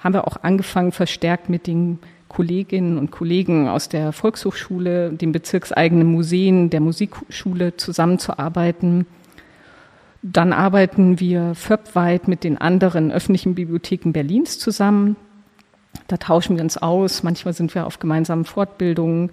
haben 0.00 0.14
wir 0.14 0.26
auch 0.26 0.38
angefangen, 0.42 0.92
verstärkt 0.92 1.48
mit 1.48 1.66
den 1.66 1.98
Kolleginnen 2.28 2.98
und 2.98 3.10
Kollegen 3.10 3.68
aus 3.68 3.88
der 3.88 4.12
Volkshochschule, 4.12 5.12
den 5.12 5.32
bezirkseigenen 5.32 6.06
Museen, 6.06 6.68
der 6.68 6.80
Musikschule 6.80 7.76
zusammenzuarbeiten. 7.76 9.06
Dann 10.26 10.54
arbeiten 10.54 11.20
wir 11.20 11.54
FÖP-weit 11.54 12.28
mit 12.28 12.44
den 12.44 12.56
anderen 12.56 13.12
öffentlichen 13.12 13.54
Bibliotheken 13.54 14.12
Berlins 14.12 14.58
zusammen. 14.58 15.16
Da 16.08 16.16
tauschen 16.16 16.56
wir 16.56 16.62
uns 16.62 16.78
aus. 16.78 17.22
Manchmal 17.22 17.52
sind 17.52 17.74
wir 17.74 17.86
auf 17.86 17.98
gemeinsamen 17.98 18.46
Fortbildungen. 18.46 19.28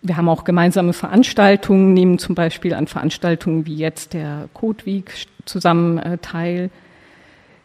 Wir 0.00 0.16
haben 0.16 0.28
auch 0.28 0.44
gemeinsame 0.44 0.92
Veranstaltungen, 0.92 1.92
nehmen 1.92 2.20
zum 2.20 2.36
Beispiel 2.36 2.72
an 2.74 2.86
Veranstaltungen 2.86 3.66
wie 3.66 3.74
jetzt 3.74 4.14
der 4.14 4.48
Code 4.54 4.86
Week 4.86 5.12
zusammen 5.44 5.98
äh, 5.98 6.18
teil. 6.18 6.70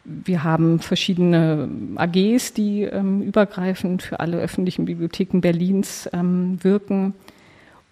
Wir 0.03 0.43
haben 0.43 0.79
verschiedene 0.79 1.69
AGs, 1.95 2.53
die 2.53 2.85
ähm, 2.85 3.21
übergreifend 3.21 4.01
für 4.01 4.19
alle 4.19 4.37
öffentlichen 4.37 4.85
Bibliotheken 4.85 5.41
Berlins 5.41 6.09
ähm, 6.11 6.57
wirken. 6.63 7.13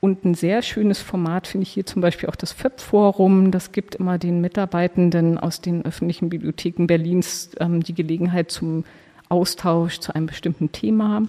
Und 0.01 0.25
ein 0.25 0.33
sehr 0.33 0.63
schönes 0.63 0.99
Format 0.99 1.45
finde 1.45 1.63
ich 1.63 1.73
hier 1.73 1.85
zum 1.85 2.01
Beispiel 2.01 2.27
auch 2.27 2.35
das 2.35 2.51
FÖP-Forum. 2.53 3.51
Das 3.51 3.71
gibt 3.71 3.93
immer 3.93 4.17
den 4.17 4.41
Mitarbeitenden 4.41 5.37
aus 5.37 5.61
den 5.61 5.85
öffentlichen 5.85 6.29
Bibliotheken 6.29 6.87
Berlins 6.87 7.51
ähm, 7.59 7.83
die 7.83 7.93
Gelegenheit 7.93 8.49
zum 8.49 8.83
Austausch 9.29 9.99
zu 9.99 10.13
einem 10.13 10.25
bestimmten 10.25 10.71
Thema 10.71 11.21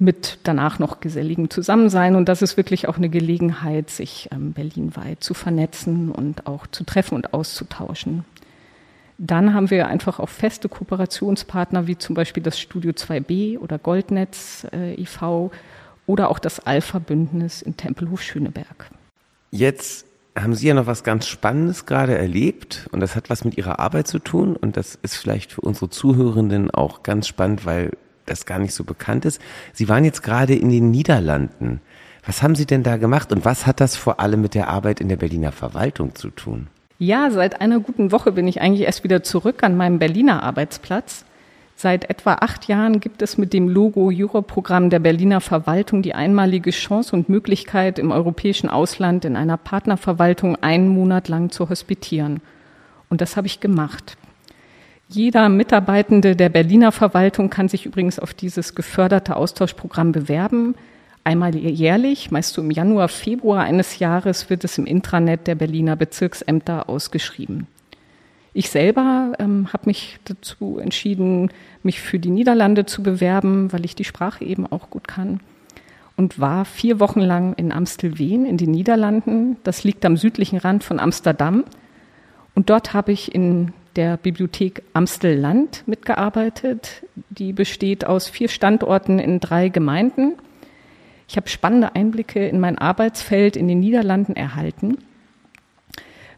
mit 0.00 0.40
danach 0.42 0.80
noch 0.80 0.98
geselligen 0.98 1.50
Zusammensein. 1.50 2.16
Und 2.16 2.28
das 2.28 2.42
ist 2.42 2.56
wirklich 2.56 2.88
auch 2.88 2.96
eine 2.96 3.08
Gelegenheit, 3.08 3.90
sich 3.90 4.28
ähm, 4.32 4.52
berlinweit 4.52 5.22
zu 5.22 5.32
vernetzen 5.32 6.10
und 6.10 6.48
auch 6.48 6.66
zu 6.66 6.82
treffen 6.82 7.14
und 7.14 7.32
auszutauschen. 7.32 8.24
Dann 9.18 9.54
haben 9.54 9.70
wir 9.70 9.86
einfach 9.86 10.18
auch 10.18 10.28
feste 10.28 10.68
Kooperationspartner 10.68 11.86
wie 11.86 11.96
zum 11.96 12.16
Beispiel 12.16 12.42
das 12.42 12.58
Studio 12.58 12.90
2b 12.90 13.58
oder 13.58 13.78
Goldnetz 13.78 14.66
äh, 14.72 14.94
e.V. 14.94 15.52
oder 16.06 16.30
auch 16.30 16.38
das 16.38 16.60
Alpha-Bündnis 16.60 17.62
in 17.62 17.76
Tempelhof 17.76 18.22
Schöneberg. 18.22 18.90
Jetzt 19.50 20.06
haben 20.36 20.54
Sie 20.54 20.66
ja 20.66 20.74
noch 20.74 20.86
was 20.86 21.04
ganz 21.04 21.26
Spannendes 21.26 21.86
gerade 21.86 22.16
erlebt 22.16 22.88
und 22.92 23.00
das 23.00 23.16
hat 23.16 23.28
was 23.30 23.44
mit 23.44 23.56
Ihrer 23.58 23.78
Arbeit 23.78 24.06
zu 24.06 24.18
tun 24.18 24.56
und 24.56 24.76
das 24.76 24.98
ist 25.02 25.16
vielleicht 25.16 25.52
für 25.52 25.60
unsere 25.60 25.90
Zuhörenden 25.90 26.70
auch 26.70 27.02
ganz 27.02 27.28
spannend, 27.28 27.66
weil 27.66 27.90
das 28.26 28.46
gar 28.46 28.58
nicht 28.58 28.74
so 28.74 28.84
bekannt 28.84 29.24
ist. 29.24 29.40
Sie 29.72 29.88
waren 29.88 30.04
jetzt 30.04 30.22
gerade 30.22 30.54
in 30.54 30.70
den 30.70 30.90
Niederlanden. 30.90 31.80
Was 32.24 32.42
haben 32.42 32.54
Sie 32.54 32.66
denn 32.66 32.82
da 32.82 32.96
gemacht 32.96 33.32
und 33.32 33.44
was 33.44 33.66
hat 33.66 33.80
das 33.80 33.96
vor 33.96 34.20
allem 34.20 34.40
mit 34.40 34.54
der 34.54 34.68
Arbeit 34.68 35.00
in 35.00 35.08
der 35.08 35.16
Berliner 35.16 35.52
Verwaltung 35.52 36.14
zu 36.14 36.30
tun? 36.30 36.68
Ja, 36.98 37.30
seit 37.30 37.60
einer 37.60 37.80
guten 37.80 38.12
Woche 38.12 38.30
bin 38.30 38.46
ich 38.46 38.60
eigentlich 38.60 38.86
erst 38.86 39.02
wieder 39.02 39.24
zurück 39.24 39.64
an 39.64 39.76
meinem 39.76 39.98
Berliner 39.98 40.42
Arbeitsplatz. 40.42 41.24
Seit 41.76 42.08
etwa 42.08 42.34
acht 42.34 42.68
Jahren 42.68 43.00
gibt 43.00 43.22
es 43.22 43.38
mit 43.38 43.52
dem 43.52 43.68
Logo 43.68 44.10
Europrogramm 44.12 44.90
der 44.90 45.00
Berliner 45.00 45.40
Verwaltung 45.40 46.02
die 46.02 46.14
einmalige 46.14 46.70
Chance 46.70 47.16
und 47.16 47.28
Möglichkeit, 47.28 47.98
im 47.98 48.12
europäischen 48.12 48.68
Ausland 48.68 49.24
in 49.24 49.36
einer 49.36 49.56
Partnerverwaltung 49.56 50.56
einen 50.62 50.88
Monat 50.88 51.28
lang 51.28 51.50
zu 51.50 51.68
hospitieren. 51.68 52.40
Und 53.08 53.20
das 53.20 53.36
habe 53.36 53.46
ich 53.46 53.60
gemacht. 53.60 54.16
Jeder 55.08 55.48
Mitarbeitende 55.50 56.36
der 56.36 56.48
Berliner 56.48 56.92
Verwaltung 56.92 57.50
kann 57.50 57.68
sich 57.68 57.84
übrigens 57.84 58.18
auf 58.18 58.32
dieses 58.32 58.74
geförderte 58.74 59.36
Austauschprogramm 59.36 60.12
bewerben. 60.12 60.74
Einmal 61.24 61.54
jährlich, 61.54 62.30
meist 62.30 62.54
so 62.54 62.62
im 62.62 62.70
Januar, 62.70 63.08
Februar 63.08 63.64
eines 63.64 63.98
Jahres, 63.98 64.48
wird 64.48 64.64
es 64.64 64.78
im 64.78 64.86
Intranet 64.86 65.46
der 65.46 65.54
Berliner 65.54 65.96
Bezirksämter 65.96 66.88
ausgeschrieben. 66.88 67.66
Ich 68.54 68.68
selber 68.68 69.32
ähm, 69.38 69.68
habe 69.72 69.86
mich 69.86 70.18
dazu 70.24 70.78
entschieden, 70.78 71.50
mich 71.82 72.00
für 72.00 72.18
die 72.18 72.30
Niederlande 72.30 72.84
zu 72.84 73.02
bewerben, 73.02 73.72
weil 73.72 73.84
ich 73.84 73.94
die 73.94 74.04
Sprache 74.04 74.44
eben 74.44 74.66
auch 74.66 74.90
gut 74.90 75.08
kann. 75.08 75.40
Und 76.16 76.38
war 76.38 76.66
vier 76.66 77.00
Wochen 77.00 77.20
lang 77.20 77.54
in 77.54 77.72
Amstelveen 77.72 78.44
in 78.44 78.58
den 78.58 78.70
Niederlanden. 78.70 79.56
Das 79.64 79.82
liegt 79.82 80.04
am 80.04 80.18
südlichen 80.18 80.58
Rand 80.58 80.84
von 80.84 81.00
Amsterdam. 81.00 81.64
Und 82.54 82.68
dort 82.68 82.92
habe 82.92 83.12
ich 83.12 83.34
in 83.34 83.72
der 83.96 84.18
Bibliothek 84.18 84.82
Amstelland 84.92 85.88
mitgearbeitet. 85.88 87.04
Die 87.30 87.54
besteht 87.54 88.04
aus 88.04 88.28
vier 88.28 88.48
Standorten 88.48 89.18
in 89.18 89.40
drei 89.40 89.70
Gemeinden. 89.70 90.34
Ich 91.28 91.36
habe 91.36 91.48
spannende 91.48 91.94
Einblicke 91.94 92.46
in 92.46 92.60
mein 92.60 92.76
Arbeitsfeld 92.76 93.56
in 93.56 93.68
den 93.68 93.80
Niederlanden 93.80 94.36
erhalten. 94.36 94.98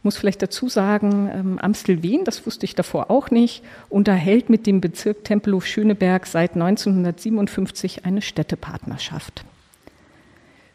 Muss 0.04 0.18
vielleicht 0.18 0.42
dazu 0.42 0.68
sagen, 0.68 1.30
ähm, 1.32 1.58
Amstelveen, 1.58 2.24
das 2.24 2.44
wusste 2.46 2.66
ich 2.66 2.74
davor 2.74 3.10
auch 3.10 3.30
nicht, 3.30 3.64
unterhält 3.88 4.50
mit 4.50 4.66
dem 4.66 4.82
Bezirk 4.82 5.24
Tempelhof-Schöneberg 5.24 6.26
seit 6.26 6.52
1957 6.52 8.04
eine 8.04 8.20
Städtepartnerschaft. 8.20 9.46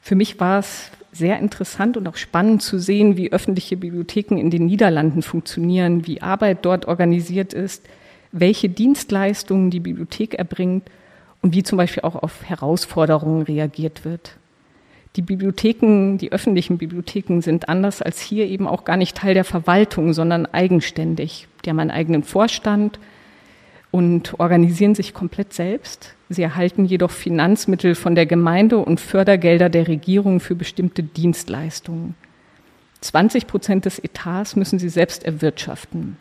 Für 0.02 0.16
mich 0.16 0.40
war 0.40 0.58
es 0.58 0.90
sehr 1.12 1.38
interessant 1.38 1.96
und 1.96 2.08
auch 2.08 2.16
spannend 2.16 2.64
zu 2.64 2.80
sehen, 2.80 3.18
wie 3.18 3.32
öffentliche 3.32 3.78
Bibliotheken 3.78 4.40
in 4.40 4.50
den 4.50 4.66
Niederlanden 4.66 5.22
funktionieren, 5.22 6.08
wie 6.08 6.24
Arbeit 6.24 6.66
dort 6.66 6.88
organisiert 6.88 7.54
ist, 7.54 7.86
welche 8.32 8.68
Dienstleistungen 8.68 9.70
die 9.70 9.80
Bibliothek 9.80 10.34
erbringt 10.34 10.90
und 11.44 11.54
wie 11.54 11.62
zum 11.62 11.78
Beispiel 11.78 12.02
auch 12.02 12.16
auf 12.16 12.46
Herausforderungen 12.46 13.44
reagiert 13.44 14.06
wird. 14.06 14.39
Die 15.16 15.22
Bibliotheken, 15.22 16.18
die 16.18 16.32
öffentlichen 16.32 16.78
Bibliotheken 16.78 17.42
sind 17.42 17.68
anders 17.68 18.02
als 18.02 18.22
hier 18.22 18.48
eben 18.48 18.68
auch 18.68 18.86
gar 18.86 18.98
nicht 18.98 19.18
Teil 19.18 19.34
der 19.34 19.44
Verwaltung, 19.44 20.14
sondern 20.14 20.46
eigenständig. 20.46 21.48
Die 21.66 21.70
haben 21.70 21.80
einen 21.80 21.92
eigenen 21.92 22.24
Vorstand 22.24 23.00
und 23.92 24.40
organisieren 24.40 24.94
sich 24.94 25.14
komplett 25.14 25.54
selbst. 25.54 26.14
Sie 26.30 26.44
erhalten 26.44 26.86
jedoch 26.86 27.10
Finanzmittel 27.10 27.96
von 27.96 28.14
der 28.14 28.28
Gemeinde 28.28 28.78
und 28.78 29.00
Fördergelder 29.00 29.70
der 29.70 29.88
Regierung 29.88 30.40
für 30.40 30.56
bestimmte 30.56 31.02
Dienstleistungen. 31.02 32.14
20 33.02 33.48
Prozent 33.48 33.86
des 33.86 33.98
Etats 33.98 34.56
müssen 34.56 34.78
sie 34.78 34.90
selbst 34.90 35.24
erwirtschaften. 35.24 36.18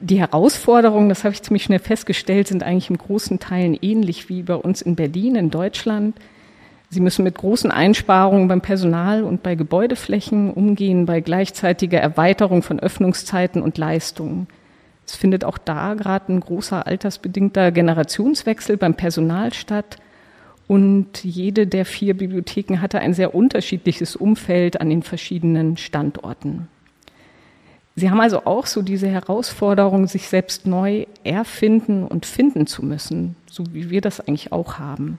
Die 0.00 0.20
Herausforderungen, 0.20 1.08
das 1.08 1.24
habe 1.24 1.34
ich 1.34 1.42
ziemlich 1.42 1.64
schnell 1.64 1.80
festgestellt, 1.80 2.46
sind 2.46 2.62
eigentlich 2.62 2.88
in 2.88 2.98
großen 2.98 3.40
Teilen 3.40 3.76
ähnlich 3.80 4.28
wie 4.28 4.42
bei 4.42 4.54
uns 4.54 4.80
in 4.80 4.94
Berlin, 4.94 5.34
in 5.34 5.50
Deutschland. 5.50 6.16
Sie 6.90 7.00
müssen 7.00 7.22
mit 7.22 7.36
großen 7.36 7.70
Einsparungen 7.70 8.48
beim 8.48 8.62
Personal 8.62 9.22
und 9.22 9.42
bei 9.42 9.54
Gebäudeflächen 9.54 10.50
umgehen, 10.50 11.04
bei 11.04 11.20
gleichzeitiger 11.20 12.00
Erweiterung 12.00 12.62
von 12.62 12.80
Öffnungszeiten 12.80 13.60
und 13.60 13.76
Leistungen. 13.76 14.46
Es 15.06 15.14
findet 15.14 15.44
auch 15.44 15.58
da 15.58 15.94
gerade 15.94 16.32
ein 16.32 16.40
großer 16.40 16.86
altersbedingter 16.86 17.72
Generationswechsel 17.72 18.76
beim 18.76 18.94
Personal 18.94 19.52
statt. 19.52 19.96
Und 20.66 21.24
jede 21.24 21.66
der 21.66 21.84
vier 21.84 22.14
Bibliotheken 22.16 22.80
hatte 22.80 23.00
ein 23.00 23.14
sehr 23.14 23.34
unterschiedliches 23.34 24.16
Umfeld 24.16 24.80
an 24.80 24.90
den 24.90 25.02
verschiedenen 25.02 25.76
Standorten. 25.78 26.68
Sie 27.96 28.10
haben 28.10 28.20
also 28.20 28.44
auch 28.44 28.66
so 28.66 28.82
diese 28.82 29.08
Herausforderung, 29.08 30.06
sich 30.06 30.28
selbst 30.28 30.66
neu 30.66 31.06
erfinden 31.24 32.04
und 32.04 32.26
finden 32.26 32.66
zu 32.66 32.84
müssen, 32.84 33.34
so 33.50 33.64
wie 33.72 33.90
wir 33.90 34.00
das 34.00 34.20
eigentlich 34.20 34.52
auch 34.52 34.78
haben. 34.78 35.18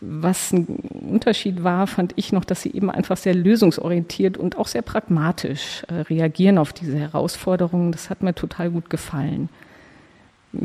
Was 0.00 0.52
ein 0.52 0.66
Unterschied 1.10 1.64
war, 1.64 1.86
fand 1.86 2.12
ich 2.16 2.32
noch, 2.32 2.44
dass 2.44 2.62
sie 2.62 2.72
eben 2.72 2.90
einfach 2.90 3.16
sehr 3.16 3.34
lösungsorientiert 3.34 4.36
und 4.36 4.58
auch 4.58 4.66
sehr 4.66 4.82
pragmatisch 4.82 5.84
äh, 5.88 5.94
reagieren 5.94 6.58
auf 6.58 6.72
diese 6.72 6.98
Herausforderungen. 6.98 7.92
Das 7.92 8.10
hat 8.10 8.22
mir 8.22 8.34
total 8.34 8.70
gut 8.70 8.90
gefallen. 8.90 9.48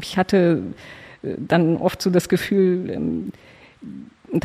Ich 0.02 0.18
hatte 0.18 0.62
äh, 1.24 1.36
dann 1.38 1.78
oft 1.78 2.02
so 2.02 2.10
das 2.10 2.28
Gefühl, 2.28 2.90
ähm, 2.90 3.32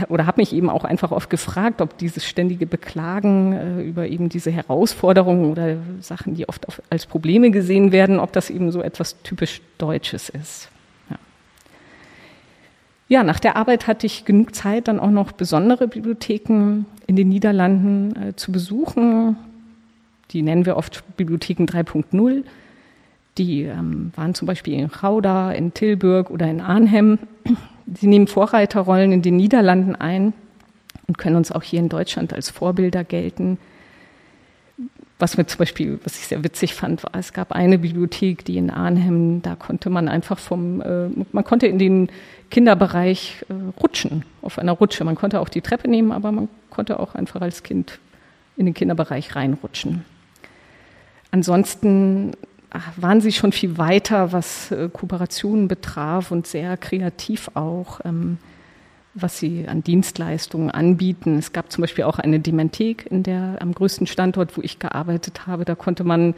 oder 0.09 0.27
habe 0.27 0.41
mich 0.41 0.53
eben 0.53 0.71
auch 0.71 0.85
einfach 0.85 1.13
oft 1.13 1.31
gefragt, 1.31 1.81
ob 1.81 1.97
dieses 1.99 2.25
ständige 2.25 2.67
Beklagen 2.67 3.53
äh, 3.53 3.83
über 3.83 4.07
eben 4.07 4.29
diese 4.29 4.51
Herausforderungen 4.51 5.51
oder 5.51 5.77
Sachen, 6.01 6.35
die 6.35 6.49
oft 6.49 6.67
auf, 6.69 6.83
als 6.91 7.07
Probleme 7.07 7.51
gesehen 7.51 7.93
werden, 7.93 8.19
ob 8.19 8.33
das 8.33 8.51
eben 8.51 8.73
so 8.73 8.83
etwas 8.83 9.23
typisch 9.23 9.61
Deutsches 9.79 10.29
ist. 10.29 10.71
Ja. 13.09 13.23
nach 13.23 13.41
der 13.41 13.57
Arbeit 13.57 13.87
hatte 13.87 14.07
ich 14.07 14.25
genug 14.25 14.55
Zeit, 14.55 14.89
dann 14.89 15.01
auch 15.01 15.11
noch 15.11 15.33
besondere 15.33 15.89
Bibliotheken 15.89 16.85
in 17.07 17.17
den 17.17 17.29
Niederlanden 17.29 18.17
äh, 18.17 18.37
zu 18.37 18.53
besuchen. 18.53 19.37
Die 20.31 20.43
nennen 20.43 20.67
wir 20.67 20.77
oft 20.77 21.05
Bibliotheken 21.17 21.65
3.0. 21.65 22.45
Die 23.39 23.63
ähm, 23.63 24.13
waren 24.17 24.35
zum 24.35 24.47
Beispiel 24.47 24.75
in 24.75 24.89
Gouda, 24.89 25.53
in 25.53 25.75
Tilburg 25.75 26.31
oder 26.31 26.49
in 26.49 26.61
Arnhem. 26.61 27.19
Sie 27.95 28.07
nehmen 28.07 28.27
Vorreiterrollen 28.27 29.13
in 29.13 29.23
den 29.23 29.37
Niederlanden 29.37 29.95
ein 29.95 30.33
und 31.07 31.19
können 31.19 31.37
uns 31.37 31.53
auch 31.53 31.63
hier 31.63 31.79
in 31.79 31.89
Deutschland 31.89 32.33
als 32.33 32.51
Vorbilder 32.51 33.05
gelten. 33.05 33.59
Was 35.19 35.39
mir 35.39 35.47
zum 35.47 35.59
Beispiel, 35.59 35.99
was 36.05 36.19
ich 36.19 36.27
sehr 36.27 36.45
witzig 36.45 36.75
fand, 36.75 37.03
war, 37.03 37.13
es 37.19 37.33
gab 37.33 37.53
eine 37.53 37.79
Bibliothek, 37.79 38.45
die 38.45 38.59
in 38.59 38.71
Arnhem, 38.71 39.41
da 39.41 39.55
konnte 39.55 39.89
man 39.89 40.09
einfach 40.09 40.39
vom, 40.39 40.83
äh, 40.83 41.09
man 41.33 41.45
konnte 41.45 41.67
in 41.67 41.79
den 41.79 42.11
Kinderbereich 42.51 43.45
äh, 43.49 43.55
rutschen, 43.81 44.25
auf 44.43 44.59
einer 44.59 44.73
Rutsche. 44.73 45.05
Man 45.05 45.15
konnte 45.15 45.41
auch 45.41 45.49
die 45.49 45.63
Treppe 45.63 45.89
nehmen, 45.89 46.13
aber 46.13 46.33
man 46.33 46.49
konnte 46.69 47.01
auch 47.01 47.15
einfach 47.15 47.41
als 47.41 47.63
Kind 47.63 47.99
in 48.59 48.67
den 48.67 48.75
Kinderbereich 48.75 49.35
reinrutschen. 49.35 50.05
Ansonsten 51.31 52.33
waren 52.97 53.21
sie 53.21 53.33
schon 53.33 53.53
viel 53.53 53.79
weiter, 53.79 54.33
was 54.33 54.71
äh, 54.71 54.89
Kooperationen 54.93 55.69
betraf 55.69 56.31
und 56.31 56.47
sehr 56.47 56.77
kreativ 56.77 57.51
auch, 57.55 58.01
ähm, 58.05 58.39
was 59.17 59.39
sie 59.39 59.67
an 59.67 59.83
Dienstleistungen 59.83 60.71
anbieten. 60.71 61.39
Es 61.39 61.53
gab 61.53 61.73
zum 61.73 61.83
Beispiel 61.83 62.05
auch 62.05 62.19
eine 62.19 62.39
Dementhek 62.39 63.07
in 63.11 63.23
der 63.23 63.57
am 63.61 63.73
größten 63.73 64.07
Standort, 64.07 64.57
wo 64.57 64.63
ich 64.63 64.79
gearbeitet 64.79 65.47
habe. 65.47 65.65
Da 65.65 65.75
konnte 65.75 66.05
man 66.05 66.35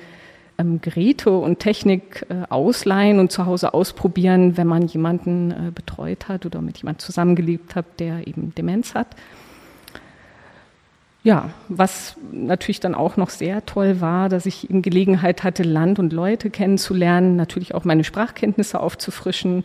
ähm, 0.58 0.80
Geräte 0.80 1.30
und 1.30 1.58
Technik 1.58 2.24
äh, 2.28 2.44
ausleihen 2.48 3.18
und 3.18 3.32
zu 3.32 3.46
Hause 3.46 3.74
ausprobieren, 3.74 4.56
wenn 4.56 4.66
man 4.66 4.86
jemanden 4.86 5.50
äh, 5.50 5.70
betreut 5.74 6.28
hat 6.28 6.46
oder 6.46 6.60
mit 6.60 6.78
jemandem 6.78 7.00
zusammengelebt 7.00 7.74
hat, 7.74 7.98
der 7.98 8.26
eben 8.26 8.54
Demenz 8.54 8.94
hat. 8.94 9.08
Ja, 11.24 11.50
was 11.68 12.16
natürlich 12.30 12.80
dann 12.80 12.94
auch 12.94 13.16
noch 13.16 13.30
sehr 13.30 13.66
toll 13.66 14.00
war, 14.00 14.28
dass 14.28 14.46
ich 14.46 14.70
eben 14.70 14.82
Gelegenheit 14.82 15.42
hatte, 15.42 15.64
Land 15.64 15.98
und 15.98 16.12
Leute 16.12 16.48
kennenzulernen, 16.48 17.36
natürlich 17.36 17.74
auch 17.74 17.84
meine 17.84 18.04
Sprachkenntnisse 18.04 18.80
aufzufrischen. 18.80 19.64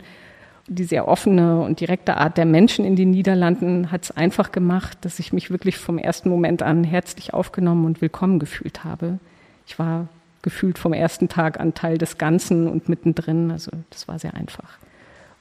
Die 0.66 0.84
sehr 0.84 1.08
offene 1.08 1.60
und 1.60 1.80
direkte 1.80 2.16
Art 2.16 2.38
der 2.38 2.46
Menschen 2.46 2.84
in 2.86 2.96
den 2.96 3.10
Niederlanden 3.10 3.92
hat 3.92 4.04
es 4.04 4.10
einfach 4.10 4.50
gemacht, 4.50 4.98
dass 5.02 5.18
ich 5.18 5.32
mich 5.32 5.50
wirklich 5.50 5.76
vom 5.76 5.98
ersten 5.98 6.30
Moment 6.30 6.62
an 6.62 6.84
herzlich 6.84 7.34
aufgenommen 7.34 7.84
und 7.84 8.00
willkommen 8.00 8.38
gefühlt 8.38 8.82
habe. 8.82 9.18
Ich 9.66 9.78
war 9.78 10.08
gefühlt 10.40 10.78
vom 10.78 10.94
ersten 10.94 11.28
Tag 11.28 11.60
an 11.60 11.74
Teil 11.74 11.98
des 11.98 12.16
Ganzen 12.16 12.66
und 12.68 12.88
mittendrin. 12.88 13.50
Also 13.50 13.72
das 13.90 14.08
war 14.08 14.18
sehr 14.18 14.34
einfach. 14.34 14.78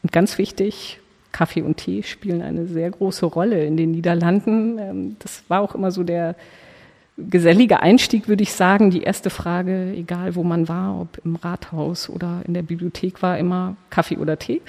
Und 0.02 0.12
ganz 0.12 0.38
wichtig, 0.38 1.00
Kaffee 1.32 1.62
und 1.62 1.78
Tee 1.78 2.04
spielen 2.04 2.42
eine 2.42 2.68
sehr 2.68 2.92
große 2.92 3.26
Rolle 3.26 3.66
in 3.66 3.78
den 3.78 3.92
Niederlanden. 3.92 4.78
Ähm, 4.78 5.16
das 5.20 5.44
war 5.50 5.62
auch 5.62 5.76
immer 5.76 5.92
so 5.92 6.04
der 6.04 6.36
gesellige 7.18 7.82
Einstieg, 7.82 8.28
würde 8.28 8.44
ich 8.44 8.54
sagen. 8.54 8.92
Die 8.92 9.04
erste 9.04 9.30
Frage, 9.30 9.94
egal 9.96 10.36
wo 10.36 10.44
man 10.44 10.68
war, 10.68 11.00
ob 11.00 11.20
im 11.24 11.36
Rathaus 11.36 12.10
oder 12.10 12.42
in 12.46 12.54
der 12.54 12.64
Bibliothek, 12.64 13.22
war 13.22 13.38
immer 13.38 13.76
Kaffee 13.90 14.18
oder 14.18 14.38
Tee. 14.38 14.62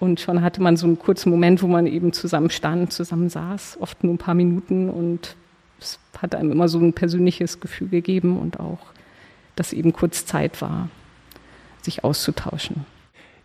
Und 0.00 0.18
schon 0.18 0.40
hatte 0.40 0.62
man 0.62 0.78
so 0.78 0.86
einen 0.86 0.98
kurzen 0.98 1.30
Moment, 1.30 1.62
wo 1.62 1.66
man 1.66 1.86
eben 1.86 2.12
zusammen 2.14 2.48
stand, 2.48 2.92
zusammen 2.92 3.28
saß, 3.28 3.76
oft 3.80 4.02
nur 4.02 4.14
ein 4.14 4.18
paar 4.18 4.34
Minuten 4.34 4.88
und 4.88 5.36
es 5.78 5.98
hat 6.18 6.34
einem 6.34 6.50
immer 6.50 6.68
so 6.68 6.78
ein 6.78 6.94
persönliches 6.94 7.60
Gefühl 7.60 7.88
gegeben 7.88 8.38
und 8.38 8.58
auch, 8.58 8.78
dass 9.56 9.74
eben 9.74 9.92
kurz 9.92 10.24
Zeit 10.24 10.62
war, 10.62 10.88
sich 11.82 12.02
auszutauschen. 12.02 12.86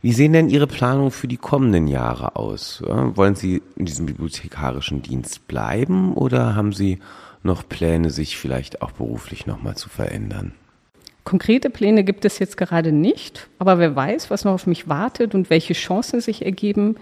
Wie 0.02 0.14
sehen 0.14 0.34
denn 0.34 0.50
Ihre 0.50 0.68
Planungen 0.68 1.12
für 1.12 1.28
die 1.28 1.38
kommenden 1.38 1.88
Jahre 1.88 2.36
aus? 2.38 2.82
Wollen 2.86 3.36
Sie 3.36 3.62
in 3.76 3.86
diesem 3.86 4.06
bibliothekarischen 4.06 5.02
Dienst 5.02 5.48
bleiben 5.48 6.14
oder 6.14 6.56
haben 6.56 6.72
Sie 6.72 7.00
noch 7.44 7.68
Pläne, 7.68 8.12
sich 8.12 8.38
vielleicht 8.38 8.82
auch 8.82 8.92
beruflich 8.92 9.46
nochmal 9.46 9.76
zu 9.76 9.90
verändern? 9.90 10.54
Konkrete 11.26 11.70
Pläne 11.70 12.04
gibt 12.04 12.24
es 12.24 12.40
jetzt 12.40 12.56
gerade 12.56 12.92
nicht, 12.92 13.50
aber 13.60 13.80
wer 13.80 13.96
weiß, 13.96 14.30
was 14.30 14.46
noch 14.46 14.54
auf 14.54 14.68
mich 14.68 14.88
wartet 14.88 15.36
und 15.36 15.50
welche 15.50 15.74
Chancen 15.74 16.22
sich 16.22 16.46
ergeben. 16.46 16.96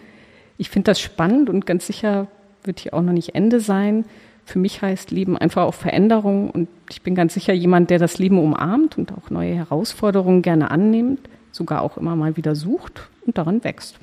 Ich 0.57 0.69
finde 0.69 0.91
das 0.91 0.99
spannend 0.99 1.49
und 1.49 1.65
ganz 1.65 1.85
sicher 1.85 2.27
wird 2.63 2.79
hier 2.79 2.93
auch 2.93 3.01
noch 3.01 3.13
nicht 3.13 3.35
Ende 3.35 3.59
sein. 3.59 4.05
Für 4.45 4.59
mich 4.59 4.81
heißt 4.81 5.11
Leben 5.11 5.37
einfach 5.37 5.63
auch 5.63 5.73
Veränderung 5.73 6.49
und 6.49 6.67
ich 6.89 7.01
bin 7.01 7.15
ganz 7.15 7.33
sicher 7.33 7.53
jemand, 7.53 7.89
der 7.89 7.99
das 7.99 8.17
Leben 8.17 8.39
umarmt 8.39 8.97
und 8.97 9.11
auch 9.11 9.29
neue 9.29 9.53
Herausforderungen 9.53 10.41
gerne 10.41 10.71
annimmt 10.71 11.29
sogar 11.53 11.81
auch 11.81 11.97
immer 11.97 12.15
mal 12.15 12.35
wieder 12.35 12.55
sucht 12.55 13.09
und 13.25 13.37
daran 13.37 13.63
wächst. 13.63 13.99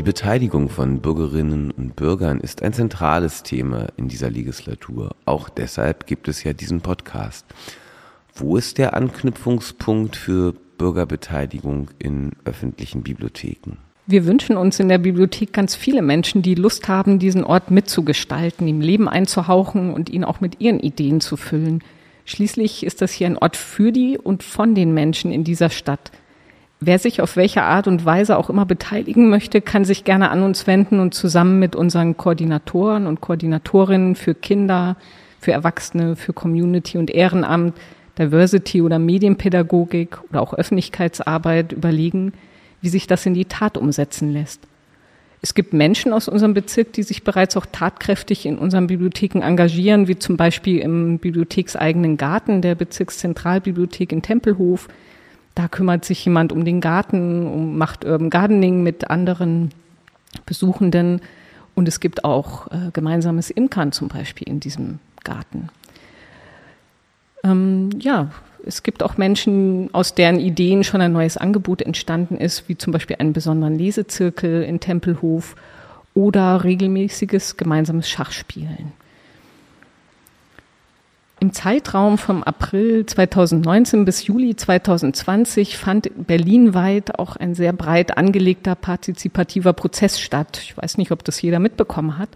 Die 0.00 0.04
Beteiligung 0.04 0.70
von 0.70 1.02
Bürgerinnen 1.02 1.70
und 1.72 1.94
Bürgern 1.94 2.40
ist 2.40 2.62
ein 2.62 2.72
zentrales 2.72 3.42
Thema 3.42 3.88
in 3.98 4.08
dieser 4.08 4.30
Legislatur. 4.30 5.14
Auch 5.26 5.50
deshalb 5.50 6.06
gibt 6.06 6.26
es 6.26 6.42
ja 6.42 6.54
diesen 6.54 6.80
Podcast. 6.80 7.44
Wo 8.34 8.56
ist 8.56 8.78
der 8.78 8.94
Anknüpfungspunkt 8.94 10.16
für 10.16 10.54
Bürgerbeteiligung 10.78 11.90
in 11.98 12.30
öffentlichen 12.46 13.02
Bibliotheken? 13.02 13.76
Wir 14.06 14.24
wünschen 14.24 14.56
uns 14.56 14.80
in 14.80 14.88
der 14.88 14.96
Bibliothek 14.96 15.52
ganz 15.52 15.74
viele 15.74 16.00
Menschen, 16.00 16.40
die 16.40 16.54
Lust 16.54 16.88
haben, 16.88 17.18
diesen 17.18 17.44
Ort 17.44 17.70
mitzugestalten, 17.70 18.66
ihm 18.66 18.80
Leben 18.80 19.06
einzuhauchen 19.06 19.92
und 19.92 20.08
ihn 20.08 20.24
auch 20.24 20.40
mit 20.40 20.62
ihren 20.62 20.80
Ideen 20.80 21.20
zu 21.20 21.36
füllen. 21.36 21.84
Schließlich 22.24 22.86
ist 22.86 23.02
das 23.02 23.12
hier 23.12 23.26
ein 23.26 23.36
Ort 23.36 23.58
für 23.58 23.92
die 23.92 24.16
und 24.16 24.44
von 24.44 24.74
den 24.74 24.94
Menschen 24.94 25.30
in 25.30 25.44
dieser 25.44 25.68
Stadt. 25.68 26.10
Wer 26.82 26.98
sich 26.98 27.20
auf 27.20 27.36
welche 27.36 27.62
Art 27.62 27.86
und 27.86 28.06
Weise 28.06 28.38
auch 28.38 28.48
immer 28.48 28.64
beteiligen 28.64 29.28
möchte, 29.28 29.60
kann 29.60 29.84
sich 29.84 30.04
gerne 30.04 30.30
an 30.30 30.42
uns 30.42 30.66
wenden 30.66 30.98
und 30.98 31.12
zusammen 31.12 31.58
mit 31.58 31.76
unseren 31.76 32.16
Koordinatoren 32.16 33.06
und 33.06 33.20
Koordinatorinnen 33.20 34.14
für 34.14 34.34
Kinder, 34.34 34.96
für 35.40 35.52
Erwachsene, 35.52 36.16
für 36.16 36.32
Community 36.32 36.96
und 36.96 37.10
Ehrenamt, 37.10 37.74
Diversity 38.18 38.80
oder 38.80 38.98
Medienpädagogik 38.98 40.18
oder 40.30 40.40
auch 40.40 40.54
Öffentlichkeitsarbeit 40.54 41.72
überlegen, 41.72 42.32
wie 42.80 42.88
sich 42.88 43.06
das 43.06 43.26
in 43.26 43.34
die 43.34 43.44
Tat 43.44 43.76
umsetzen 43.76 44.32
lässt. 44.32 44.62
Es 45.42 45.54
gibt 45.54 45.74
Menschen 45.74 46.14
aus 46.14 46.28
unserem 46.28 46.54
Bezirk, 46.54 46.94
die 46.94 47.02
sich 47.02 47.24
bereits 47.24 47.58
auch 47.58 47.66
tatkräftig 47.70 48.46
in 48.46 48.58
unseren 48.58 48.86
Bibliotheken 48.86 49.40
engagieren, 49.42 50.08
wie 50.08 50.18
zum 50.18 50.38
Beispiel 50.38 50.78
im 50.78 51.18
bibliothekseigenen 51.18 52.16
Garten 52.16 52.62
der 52.62 52.74
Bezirkszentralbibliothek 52.74 54.12
in 54.12 54.22
Tempelhof, 54.22 54.88
da 55.54 55.68
kümmert 55.68 56.04
sich 56.04 56.24
jemand 56.24 56.52
um 56.52 56.64
den 56.64 56.80
Garten, 56.80 57.46
um, 57.46 57.78
macht 57.78 58.04
Urban 58.04 58.30
Gardening 58.30 58.82
mit 58.82 59.10
anderen 59.10 59.70
Besuchenden. 60.46 61.20
Und 61.74 61.88
es 61.88 62.00
gibt 62.00 62.24
auch 62.24 62.68
äh, 62.68 62.90
gemeinsames 62.92 63.50
Imkern 63.50 63.92
zum 63.92 64.08
Beispiel 64.08 64.48
in 64.48 64.60
diesem 64.60 64.98
Garten. 65.24 65.68
Ähm, 67.42 67.90
ja, 67.98 68.30
es 68.66 68.82
gibt 68.82 69.02
auch 69.02 69.16
Menschen, 69.16 69.88
aus 69.92 70.14
deren 70.14 70.38
Ideen 70.38 70.84
schon 70.84 71.00
ein 71.00 71.12
neues 71.12 71.36
Angebot 71.36 71.82
entstanden 71.82 72.36
ist, 72.36 72.68
wie 72.68 72.76
zum 72.76 72.92
Beispiel 72.92 73.16
einen 73.18 73.32
besonderen 73.32 73.76
Lesezirkel 73.76 74.62
in 74.62 74.80
Tempelhof 74.80 75.56
oder 76.14 76.64
regelmäßiges 76.64 77.56
gemeinsames 77.56 78.08
Schachspielen. 78.08 78.92
Im 81.40 81.54
Zeitraum 81.54 82.18
vom 82.18 82.42
April 82.42 83.06
2019 83.06 84.04
bis 84.04 84.26
Juli 84.26 84.56
2020 84.56 85.78
fand 85.78 86.10
berlinweit 86.26 87.18
auch 87.18 87.34
ein 87.34 87.54
sehr 87.54 87.72
breit 87.72 88.18
angelegter 88.18 88.74
partizipativer 88.74 89.72
Prozess 89.72 90.20
statt. 90.20 90.60
Ich 90.62 90.76
weiß 90.76 90.98
nicht, 90.98 91.12
ob 91.12 91.24
das 91.24 91.40
jeder 91.40 91.58
mitbekommen 91.58 92.18
hat. 92.18 92.28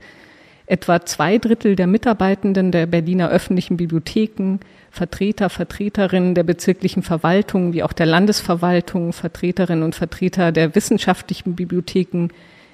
Etwa 0.65 1.05
zwei 1.05 1.37
Drittel 1.37 1.77
der 1.77 1.87
Mitarbeitenden 1.87 2.73
der 2.73 2.87
Berliner 2.87 3.29
öffentlichen 3.29 3.77
Bibliotheken, 3.77 4.61
Vertreter, 4.91 5.51
Vertreterinnen 5.51 6.35
der 6.35 6.45
bezirklichen 6.45 7.03
Verwaltung 7.03 7.75
wie 7.75 7.83
auch 7.83 7.93
der 7.93 8.07
Landesverwaltung, 8.07 9.13
Vertreterinnen 9.13 9.85
und 9.85 9.95
Vertreter 9.95 10.51
der 10.51 10.75
wissenschaftlichen 10.75 11.55
Bibliotheken, 11.55 12.29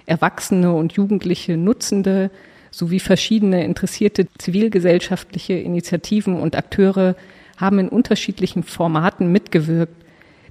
Erwachsene 0.06 0.72
und 0.72 0.92
Jugendliche 0.92 1.56
Nutzende, 1.56 2.30
sowie 2.70 3.00
verschiedene 3.00 3.64
interessierte 3.64 4.26
zivilgesellschaftliche 4.38 5.54
Initiativen 5.54 6.40
und 6.40 6.56
Akteure 6.56 7.16
haben 7.56 7.78
in 7.78 7.88
unterschiedlichen 7.88 8.62
Formaten 8.62 9.30
mitgewirkt. 9.30 9.94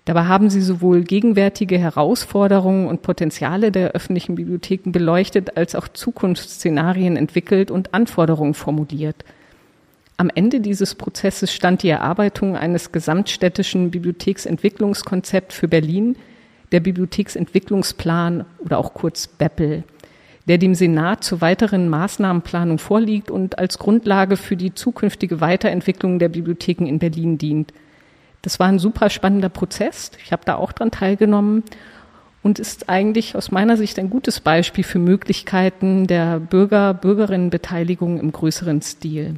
Dabei 0.05 0.25
haben 0.25 0.49
sie 0.49 0.61
sowohl 0.61 1.03
gegenwärtige 1.03 1.77
Herausforderungen 1.77 2.87
und 2.87 3.01
Potenziale 3.01 3.71
der 3.71 3.91
öffentlichen 3.91 4.35
Bibliotheken 4.35 4.91
beleuchtet, 4.91 5.57
als 5.57 5.75
auch 5.75 5.87
Zukunftsszenarien 5.87 7.15
entwickelt 7.15 7.69
und 7.69 7.93
Anforderungen 7.93 8.53
formuliert. 8.53 9.23
Am 10.17 10.29
Ende 10.33 10.59
dieses 10.59 10.95
Prozesses 10.95 11.53
stand 11.53 11.83
die 11.83 11.89
Erarbeitung 11.89 12.57
eines 12.57 12.91
gesamtstädtischen 12.91 13.91
Bibliotheksentwicklungskonzepts 13.91 15.55
für 15.55 15.67
Berlin, 15.67 16.17
der 16.71 16.81
Bibliotheksentwicklungsplan 16.81 18.45
oder 18.59 18.79
auch 18.79 18.93
kurz 18.93 19.27
BEPPEL, 19.27 19.83
der 20.47 20.57
dem 20.57 20.75
Senat 20.75 21.23
zur 21.23 21.41
weiteren 21.41 21.89
Maßnahmenplanung 21.89 22.79
vorliegt 22.79 23.29
und 23.29 23.59
als 23.59 23.77
Grundlage 23.77 24.37
für 24.37 24.55
die 24.55 24.73
zukünftige 24.73 25.41
Weiterentwicklung 25.41 26.19
der 26.19 26.29
Bibliotheken 26.29 26.85
in 26.85 26.99
Berlin 26.99 27.37
dient. 27.37 27.73
Das 28.41 28.59
war 28.59 28.67
ein 28.67 28.79
super 28.79 29.09
spannender 29.09 29.49
Prozess. 29.49 30.11
Ich 30.23 30.31
habe 30.31 30.45
da 30.45 30.55
auch 30.55 30.71
dran 30.71 30.91
teilgenommen 30.91 31.63
und 32.41 32.57
ist 32.57 32.89
eigentlich 32.89 33.35
aus 33.35 33.51
meiner 33.51 33.77
Sicht 33.77 33.99
ein 33.99 34.09
gutes 34.09 34.39
Beispiel 34.39 34.83
für 34.83 34.99
Möglichkeiten 34.99 36.07
der 36.07 36.39
Bürger, 36.39 36.93
Bürgerinnenbeteiligung 36.93 38.19
im 38.19 38.31
größeren 38.31 38.81
Stil. 38.81 39.35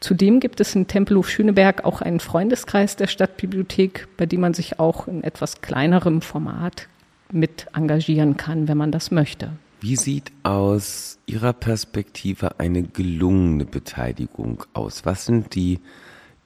Zudem 0.00 0.40
gibt 0.40 0.60
es 0.60 0.74
in 0.74 0.86
Tempelhof 0.86 1.30
Schöneberg 1.30 1.84
auch 1.84 2.02
einen 2.02 2.20
Freundeskreis 2.20 2.96
der 2.96 3.06
Stadtbibliothek, 3.06 4.08
bei 4.16 4.26
dem 4.26 4.40
man 4.40 4.52
sich 4.52 4.78
auch 4.78 5.08
in 5.08 5.24
etwas 5.24 5.62
kleinerem 5.62 6.20
Format 6.20 6.88
mit 7.32 7.66
engagieren 7.74 8.36
kann, 8.36 8.68
wenn 8.68 8.76
man 8.76 8.92
das 8.92 9.10
möchte. 9.10 9.50
Wie 9.84 9.96
sieht 9.96 10.32
aus 10.44 11.18
Ihrer 11.26 11.52
Perspektive 11.52 12.58
eine 12.58 12.84
gelungene 12.84 13.66
Beteiligung 13.66 14.64
aus? 14.72 15.04
Was 15.04 15.26
sind 15.26 15.54
die 15.54 15.78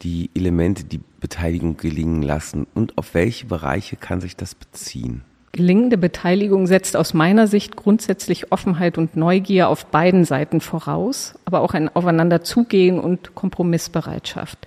die 0.03 0.31
Elemente, 0.35 0.83
die 0.83 0.99
Beteiligung 1.21 1.77
gelingen 1.77 2.23
lassen 2.23 2.67
und 2.75 2.99
auf 2.99 3.15
welche 3.15 3.47
Bereiche 3.47 3.95
kann 3.95 4.21
sich 4.21 4.35
das 4.35 4.57
beziehen? 4.57 5.23
Gelingende 5.53 5.99
Beteiligung 5.99 6.67
setzt 6.67 6.97
aus 6.97 7.15
meiner 7.15 7.47
Sicht 7.47 7.77
grundsätzlich 7.77 8.51
Offenheit 8.51 8.99
und 8.99 9.15
Neugier 9.15 9.69
auf 9.69 9.87
beiden 9.87 10.25
Seiten 10.25 10.61
voraus, 10.61 11.35
aber 11.45 11.61
auch 11.61 11.75
ein 11.75 11.95
Aufeinanderzugehen 11.95 12.99
und 12.99 13.37
Kompromissbereitschaft. 13.37 14.67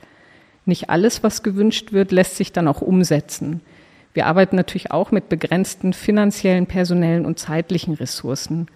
Nicht 0.65 0.89
alles, 0.89 1.23
was 1.23 1.43
gewünscht 1.43 1.91
wird, 1.91 2.13
lässt 2.13 2.37
sich 2.37 2.53
dann 2.53 2.69
auch 2.69 2.79
umsetzen. 2.79 3.59
Wir 4.13 4.27
arbeiten 4.27 4.55
natürlich 4.55 4.91
auch 4.91 5.11
mit 5.11 5.29
begrenzten 5.29 5.93
finanziellen, 5.93 6.65
personellen 6.65 7.25
und 7.25 7.39
zeitlichen 7.39 7.93
Ressourcen. 7.93 8.67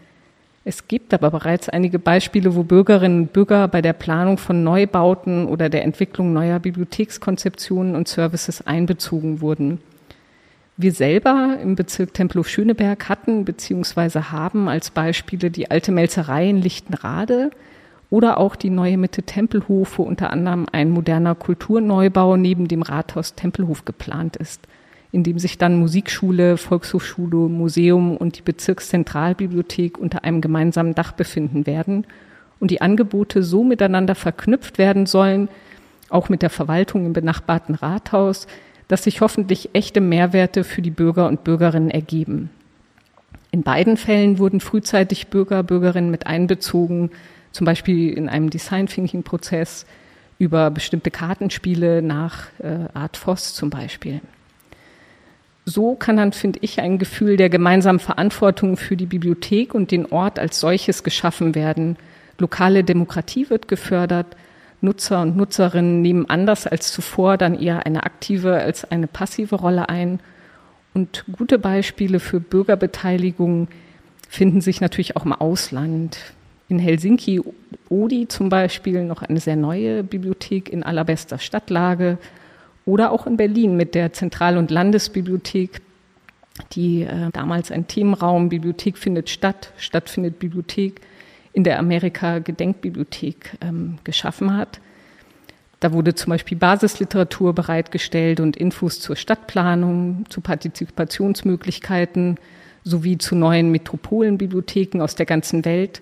Es 0.63 0.87
gibt 0.87 1.13
aber 1.13 1.29
bereits 1.29 1.69
einige 1.69 1.99
Beispiele, 1.99 2.55
wo 2.55 2.63
Bürgerinnen 2.63 3.23
und 3.23 3.33
Bürger 3.33 3.67
bei 3.67 3.81
der 3.81 3.93
Planung 3.93 4.37
von 4.37 4.63
Neubauten 4.63 5.45
oder 5.45 5.69
der 5.69 5.83
Entwicklung 5.83 6.33
neuer 6.33 6.59
Bibliothekskonzeptionen 6.59 7.95
und 7.95 8.07
Services 8.07 8.65
einbezogen 8.65 9.41
wurden. 9.41 9.79
Wir 10.77 10.91
selber 10.91 11.57
im 11.61 11.75
Bezirk 11.75 12.13
Tempelhof-Schöneberg 12.13 13.07
hatten 13.07 13.45
bzw. 13.45 14.21
haben 14.31 14.67
als 14.67 14.89
Beispiele 14.89 15.51
die 15.51 15.69
alte 15.69 15.91
Melzerei 15.91 16.49
in 16.49 16.61
Lichtenrade 16.61 17.51
oder 18.09 18.39
auch 18.39 18.55
die 18.55 18.69
neue 18.69 18.97
Mitte 18.97 19.23
Tempelhof, 19.23 19.99
wo 19.99 20.03
unter 20.03 20.31
anderem 20.31 20.65
ein 20.71 20.89
moderner 20.89 21.35
Kulturneubau 21.35 22.37
neben 22.37 22.67
dem 22.67 22.81
Rathaus 22.81 23.35
Tempelhof 23.35 23.85
geplant 23.85 24.35
ist 24.35 24.67
in 25.15 25.23
dem 25.23 25.39
sich 25.39 25.57
dann 25.57 25.79
Musikschule, 25.79 26.57
Volkshochschule, 26.57 27.47
Museum 27.47 28.17
und 28.17 28.37
die 28.37 28.41
Bezirkszentralbibliothek 28.41 29.97
unter 29.97 30.25
einem 30.25 30.41
gemeinsamen 30.41 30.93
Dach 30.93 31.13
befinden 31.13 31.65
werden 31.65 32.05
und 32.59 32.69
die 32.69 32.81
Angebote 32.81 33.41
so 33.41 33.63
miteinander 33.63 34.13
verknüpft 34.13 34.77
werden 34.77 35.05
sollen, 35.05 35.47
auch 36.09 36.27
mit 36.27 36.41
der 36.41 36.49
Verwaltung 36.49 37.05
im 37.05 37.13
benachbarten 37.13 37.75
Rathaus, 37.75 38.45
dass 38.89 39.05
sich 39.05 39.21
hoffentlich 39.21 39.69
echte 39.71 40.01
Mehrwerte 40.01 40.65
für 40.65 40.81
die 40.81 40.91
Bürger 40.91 41.29
und 41.29 41.45
Bürgerinnen 41.45 41.91
ergeben. 41.91 42.49
In 43.51 43.63
beiden 43.63 43.95
Fällen 43.95 44.37
wurden 44.37 44.59
frühzeitig 44.59 45.27
Bürger, 45.27 45.63
Bürgerinnen 45.63 46.11
mit 46.11 46.27
einbezogen, 46.27 47.09
zum 47.53 47.63
Beispiel 47.63 48.11
in 48.11 48.27
einem 48.27 48.49
Design 48.49 48.87
Thinking 48.87 49.23
Prozess 49.23 49.85
über 50.39 50.69
bestimmte 50.71 51.09
Kartenspiele 51.09 52.01
nach 52.01 52.47
äh, 52.59 52.89
Art 52.93 53.15
Voss 53.15 53.55
zum 53.55 53.69
Beispiel 53.69 54.19
so 55.65 55.95
kann 55.95 56.17
dann, 56.17 56.31
finde 56.31 56.59
ich, 56.61 56.79
ein 56.79 56.99
Gefühl 56.99 57.37
der 57.37 57.49
gemeinsamen 57.49 57.99
Verantwortung 57.99 58.77
für 58.77 58.95
die 58.95 59.07
Bibliothek 59.07 59.73
und 59.73 59.91
den 59.91 60.05
Ort 60.11 60.37
als 60.37 60.59
solches 60.59 61.03
geschaffen 61.03 61.55
werden. 61.55 61.97
Lokale 62.37 62.83
Demokratie 62.83 63.49
wird 63.49 63.67
gefördert. 63.67 64.27
Nutzer 64.81 65.21
und 65.21 65.35
Nutzerinnen 65.35 66.01
nehmen 66.01 66.29
anders 66.29 66.67
als 66.67 66.91
zuvor 66.91 67.37
dann 67.37 67.59
eher 67.59 67.85
eine 67.85 68.03
aktive 68.03 68.55
als 68.55 68.89
eine 68.89 69.07
passive 69.07 69.55
Rolle 69.55 69.89
ein. 69.89 70.19
Und 70.93 71.25
gute 71.31 71.57
Beispiele 71.57 72.19
für 72.19 72.39
Bürgerbeteiligung 72.39 73.67
finden 74.29 74.61
sich 74.61 74.81
natürlich 74.81 75.15
auch 75.15 75.25
im 75.25 75.33
Ausland. 75.33 76.17
In 76.67 76.77
Helsinki, 76.77 77.41
Odi 77.89 78.27
zum 78.27 78.49
Beispiel, 78.49 79.03
noch 79.03 79.23
eine 79.23 79.39
sehr 79.39 79.55
neue 79.55 80.03
Bibliothek 80.03 80.69
in 80.69 80.83
allerbester 80.83 81.39
Stadtlage 81.39 82.17
oder 82.85 83.11
auch 83.11 83.25
in 83.27 83.37
Berlin 83.37 83.75
mit 83.75 83.95
der 83.95 84.13
Zentral- 84.13 84.57
und 84.57 84.71
Landesbibliothek, 84.71 85.81
die 86.73 87.01
äh, 87.01 87.31
damals 87.33 87.71
ein 87.71 87.87
Themenraum 87.87 88.49
Bibliothek 88.49 88.97
findet 88.97 89.29
statt, 89.29 89.71
stattfindet 89.77 90.39
Bibliothek 90.39 91.01
in 91.53 91.63
der 91.63 91.79
Amerika-Gedenkbibliothek 91.79 93.57
ähm, 93.61 93.97
geschaffen 94.03 94.55
hat. 94.55 94.79
Da 95.79 95.93
wurde 95.93 96.15
zum 96.15 96.31
Beispiel 96.31 96.57
Basisliteratur 96.57 97.53
bereitgestellt 97.53 98.39
und 98.39 98.55
Infos 98.55 98.99
zur 98.99 99.15
Stadtplanung, 99.15 100.25
zu 100.29 100.41
Partizipationsmöglichkeiten 100.41 102.37
sowie 102.83 103.17
zu 103.17 103.35
neuen 103.35 103.71
Metropolenbibliotheken 103.71 105.01
aus 105.01 105.15
der 105.15 105.25
ganzen 105.25 105.65
Welt. 105.65 106.01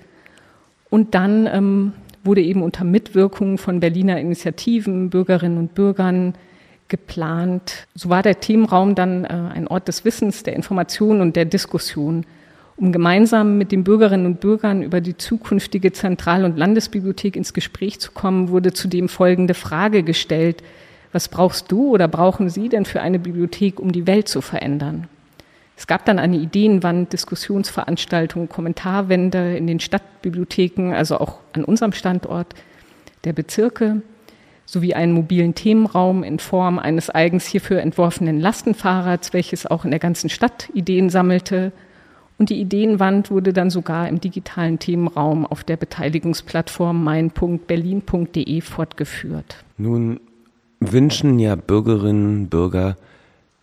Und 0.89 1.15
dann 1.15 1.47
ähm, 1.47 1.93
wurde 2.23 2.41
eben 2.41 2.61
unter 2.61 2.83
Mitwirkung 2.83 3.57
von 3.57 3.79
Berliner 3.79 4.19
Initiativen, 4.19 5.09
Bürgerinnen 5.09 5.57
und 5.57 5.75
Bürgern 5.75 6.35
geplant. 6.93 7.87
So 7.95 8.09
war 8.09 8.21
der 8.21 8.39
Themenraum 8.39 8.93
dann 8.93 9.25
äh, 9.25 9.29
ein 9.29 9.67
Ort 9.67 9.87
des 9.87 10.05
Wissens, 10.05 10.43
der 10.43 10.55
Information 10.55 11.21
und 11.21 11.35
der 11.35 11.45
Diskussion, 11.45 12.23
um 12.75 12.91
gemeinsam 12.91 13.57
mit 13.57 13.71
den 13.71 13.83
Bürgerinnen 13.83 14.27
und 14.27 14.41
Bürgern 14.41 14.83
über 14.83 15.01
die 15.01 15.17
zukünftige 15.17 15.91
Zentral- 15.91 16.45
und 16.45 16.55
Landesbibliothek 16.55 17.35
ins 17.35 17.55
Gespräch 17.55 17.99
zu 17.99 18.11
kommen, 18.11 18.49
wurde 18.49 18.73
zudem 18.73 19.09
folgende 19.09 19.55
Frage 19.55 20.03
gestellt. 20.03 20.61
Was 21.11 21.29
brauchst 21.29 21.71
du 21.71 21.89
oder 21.89 22.07
brauchen 22.07 22.51
Sie 22.51 22.69
denn 22.69 22.85
für 22.85 23.01
eine 23.01 23.17
Bibliothek, 23.17 23.79
um 23.79 23.91
die 23.91 24.05
Welt 24.05 24.27
zu 24.27 24.41
verändern? 24.41 25.07
Es 25.75 25.87
gab 25.87 26.05
dann 26.05 26.19
eine 26.19 26.37
Ideenwand, 26.37 27.11
Diskussionsveranstaltungen, 27.11 28.49
Kommentarwände 28.49 29.57
in 29.57 29.65
den 29.65 29.79
Stadtbibliotheken, 29.79 30.93
also 30.93 31.17
auch 31.17 31.39
an 31.53 31.63
unserem 31.63 31.93
Standort 31.93 32.53
der 33.23 33.33
Bezirke 33.33 34.03
sowie 34.65 34.93
einen 34.93 35.13
mobilen 35.13 35.55
Themenraum 35.55 36.23
in 36.23 36.39
Form 36.39 36.79
eines 36.79 37.09
eigens 37.09 37.45
hierfür 37.45 37.81
entworfenen 37.81 38.39
Lastenfahrrads, 38.39 39.33
welches 39.33 39.65
auch 39.65 39.85
in 39.85 39.91
der 39.91 39.99
ganzen 39.99 40.29
Stadt 40.29 40.69
Ideen 40.73 41.09
sammelte. 41.09 41.71
Und 42.39 42.49
die 42.49 42.59
Ideenwand 42.59 43.29
wurde 43.29 43.53
dann 43.53 43.69
sogar 43.69 44.07
im 44.09 44.19
digitalen 44.19 44.79
Themenraum 44.79 45.45
auf 45.45 45.63
der 45.63 45.77
Beteiligungsplattform 45.77 47.03
mein.berlin.de 47.03 48.61
fortgeführt. 48.61 49.63
Nun 49.77 50.19
wünschen 50.79 51.39
ja 51.39 51.55
Bürgerinnen 51.55 52.43
und 52.43 52.49
Bürger 52.49 52.97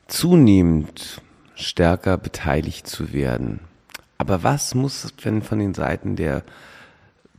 zunehmend 0.07 1.21
stärker 1.55 2.17
beteiligt 2.17 2.87
zu 2.87 3.13
werden. 3.13 3.61
Aber 4.19 4.43
was 4.43 4.75
muss 4.75 5.15
denn 5.25 5.43
von 5.43 5.59
den 5.59 5.75
Seiten 5.75 6.17
der 6.17 6.43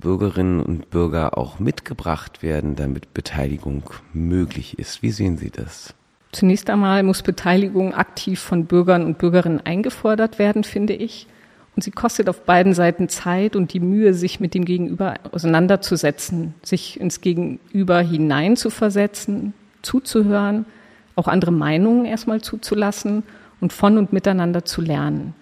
Bürgerinnen 0.02 0.62
und 0.62 0.90
Bürger 0.90 1.38
auch 1.38 1.60
mitgebracht 1.60 2.44
werden, 2.44 2.76
damit 2.76 3.14
Beteiligung 3.14 3.84
möglich 4.14 4.78
ist. 4.78 5.02
Wie 5.02 5.12
sehen 5.12 5.38
Sie 5.38 5.50
das? 5.50 5.94
Zunächst 6.34 6.70
einmal 6.70 7.04
muss 7.04 7.22
Beteiligung 7.24 7.94
aktiv 7.94 8.40
von 8.40 8.66
Bürgern 8.66 9.06
und 9.06 9.18
Bürgerinnen 9.18 9.62
eingefordert 9.66 10.40
werden, 10.40 10.64
finde 10.64 10.94
ich. 10.94 11.28
Und 11.76 11.84
sie 11.84 11.92
kostet 11.92 12.28
auf 12.28 12.44
beiden 12.44 12.74
Seiten 12.74 13.08
Zeit 13.08 13.56
und 13.56 13.74
die 13.74 13.80
Mühe, 13.80 14.14
sich 14.14 14.40
mit 14.40 14.54
dem 14.54 14.66
Gegenüber 14.66 15.16
auseinanderzusetzen, 15.32 16.54
sich 16.64 17.00
ins 17.00 17.22
Gegenüber 17.22 18.02
hineinzuversetzen, 18.02 19.54
zuzuhören, 19.82 20.66
auch 21.16 21.28
andere 21.28 21.52
Meinungen 21.52 22.06
erstmal 22.06 22.42
zuzulassen 22.42 23.24
und 23.62 23.72
von 23.72 23.98
und 23.98 24.12
miteinander 24.12 24.66
zu 24.66 24.82
lernen. 24.82 25.34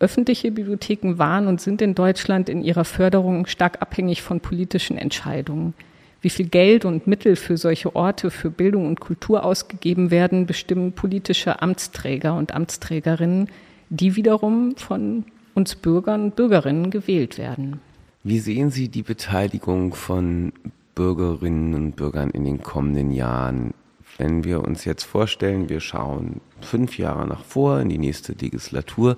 Öffentliche 0.00 0.50
Bibliotheken 0.50 1.18
waren 1.18 1.46
und 1.46 1.60
sind 1.60 1.82
in 1.82 1.94
Deutschland 1.94 2.48
in 2.48 2.62
ihrer 2.62 2.86
Förderung 2.86 3.44
stark 3.44 3.82
abhängig 3.82 4.22
von 4.22 4.40
politischen 4.40 4.96
Entscheidungen. 4.96 5.74
Wie 6.22 6.30
viel 6.30 6.48
Geld 6.48 6.86
und 6.86 7.06
Mittel 7.06 7.36
für 7.36 7.58
solche 7.58 7.94
Orte 7.94 8.30
für 8.30 8.50
Bildung 8.50 8.86
und 8.86 9.00
Kultur 9.00 9.44
ausgegeben 9.44 10.10
werden, 10.10 10.46
bestimmen 10.46 10.92
politische 10.92 11.60
Amtsträger 11.60 12.34
und 12.34 12.54
Amtsträgerinnen, 12.54 13.48
die 13.90 14.16
wiederum 14.16 14.74
von 14.76 15.24
uns 15.54 15.74
Bürgern 15.74 16.24
und 16.24 16.36
Bürgerinnen 16.36 16.90
gewählt 16.90 17.36
werden. 17.36 17.80
Wie 18.24 18.38
sehen 18.38 18.70
Sie 18.70 18.88
die 18.88 19.02
Beteiligung 19.02 19.94
von 19.94 20.52
Bürgerinnen 20.94 21.74
und 21.74 21.96
Bürgern 21.96 22.30
in 22.30 22.44
den 22.44 22.62
kommenden 22.62 23.10
Jahren? 23.10 23.74
Wenn 24.16 24.44
wir 24.44 24.62
uns 24.62 24.86
jetzt 24.86 25.04
vorstellen, 25.04 25.68
wir 25.68 25.80
schauen 25.80 26.40
fünf 26.60 26.98
Jahre 26.98 27.26
nach 27.26 27.44
vor 27.44 27.80
in 27.80 27.90
die 27.90 27.98
nächste 27.98 28.32
Legislatur, 28.32 29.16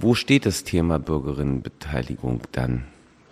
wo 0.00 0.14
steht 0.14 0.46
das 0.46 0.64
Thema 0.64 0.98
Bürgerinnenbeteiligung 0.98 2.40
dann, 2.52 2.84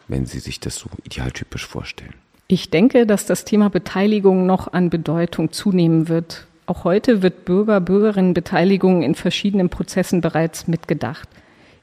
wenn 0.08 0.26
Sie 0.26 0.40
sich 0.40 0.60
das 0.60 0.76
so 0.76 0.88
idealtypisch 1.04 1.66
vorstellen? 1.66 2.14
Ich 2.48 2.70
denke, 2.70 3.06
dass 3.06 3.26
das 3.26 3.44
Thema 3.44 3.70
Beteiligung 3.70 4.46
noch 4.46 4.72
an 4.72 4.90
Bedeutung 4.90 5.52
zunehmen 5.52 6.08
wird. 6.08 6.46
Auch 6.66 6.84
heute 6.84 7.22
wird 7.22 7.44
Bürger, 7.44 7.80
Bürgerinnenbeteiligung 7.80 9.02
in 9.02 9.14
verschiedenen 9.14 9.68
Prozessen 9.68 10.20
bereits 10.20 10.68
mitgedacht. 10.68 11.28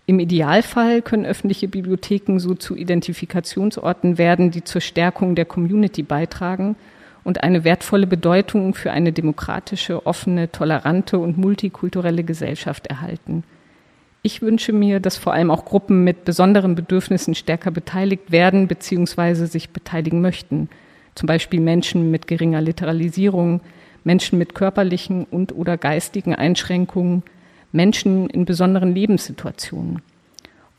Im 0.06 0.20
Idealfall 0.20 1.02
können 1.02 1.26
öffentliche 1.26 1.70
Bibliotheken 1.70 2.38
so 2.38 2.56
zu 2.56 2.76
Identifikationsorten 2.76 4.18
werden, 4.18 4.52
die 4.52 4.64
zur 4.64 4.82
Stärkung 4.82 5.36
der 5.36 5.46
Community 5.46 6.04
beitragen 6.04 6.76
und 7.24 7.44
eine 7.44 7.64
wertvolle 7.64 8.08
Bedeutung 8.08 8.74
für 8.74 8.92
eine 8.92 9.14
demokratische, 9.14 10.06
offene, 10.06 10.52
tolerante 10.52 11.18
und 11.18 11.38
multikulturelle 11.38 12.26
Gesellschaft 12.26 12.88
erhalten. 12.88 13.46
Ich 14.26 14.42
wünsche 14.42 14.72
mir, 14.72 15.02
dass 15.02 15.18
vor 15.18 15.34
allem 15.34 15.52
auch 15.52 15.66
Gruppen 15.66 16.06
mit 16.06 16.24
besonderen 16.24 16.76
Bedürfnissen 16.76 17.36
stärker 17.36 17.72
beteiligt 17.72 18.32
werden 18.32 18.70
bzw. 18.70 19.48
sich 19.48 19.72
beteiligen 19.72 20.22
möchten. 20.22 20.70
Zum 21.14 21.28
Beispiel 21.28 21.60
Menschen 21.60 22.10
mit 22.10 22.26
geringer 22.28 22.62
Literalisierung, 22.62 23.60
Menschen 24.06 24.40
mit 24.40 24.56
körperlichen 24.56 25.26
und 25.26 25.54
oder 25.54 25.78
geistigen 25.78 26.34
Einschränkungen, 26.34 27.24
Menschen 27.74 28.30
in 28.30 28.46
besonderen 28.46 28.96
Lebenssituationen. 28.96 30.02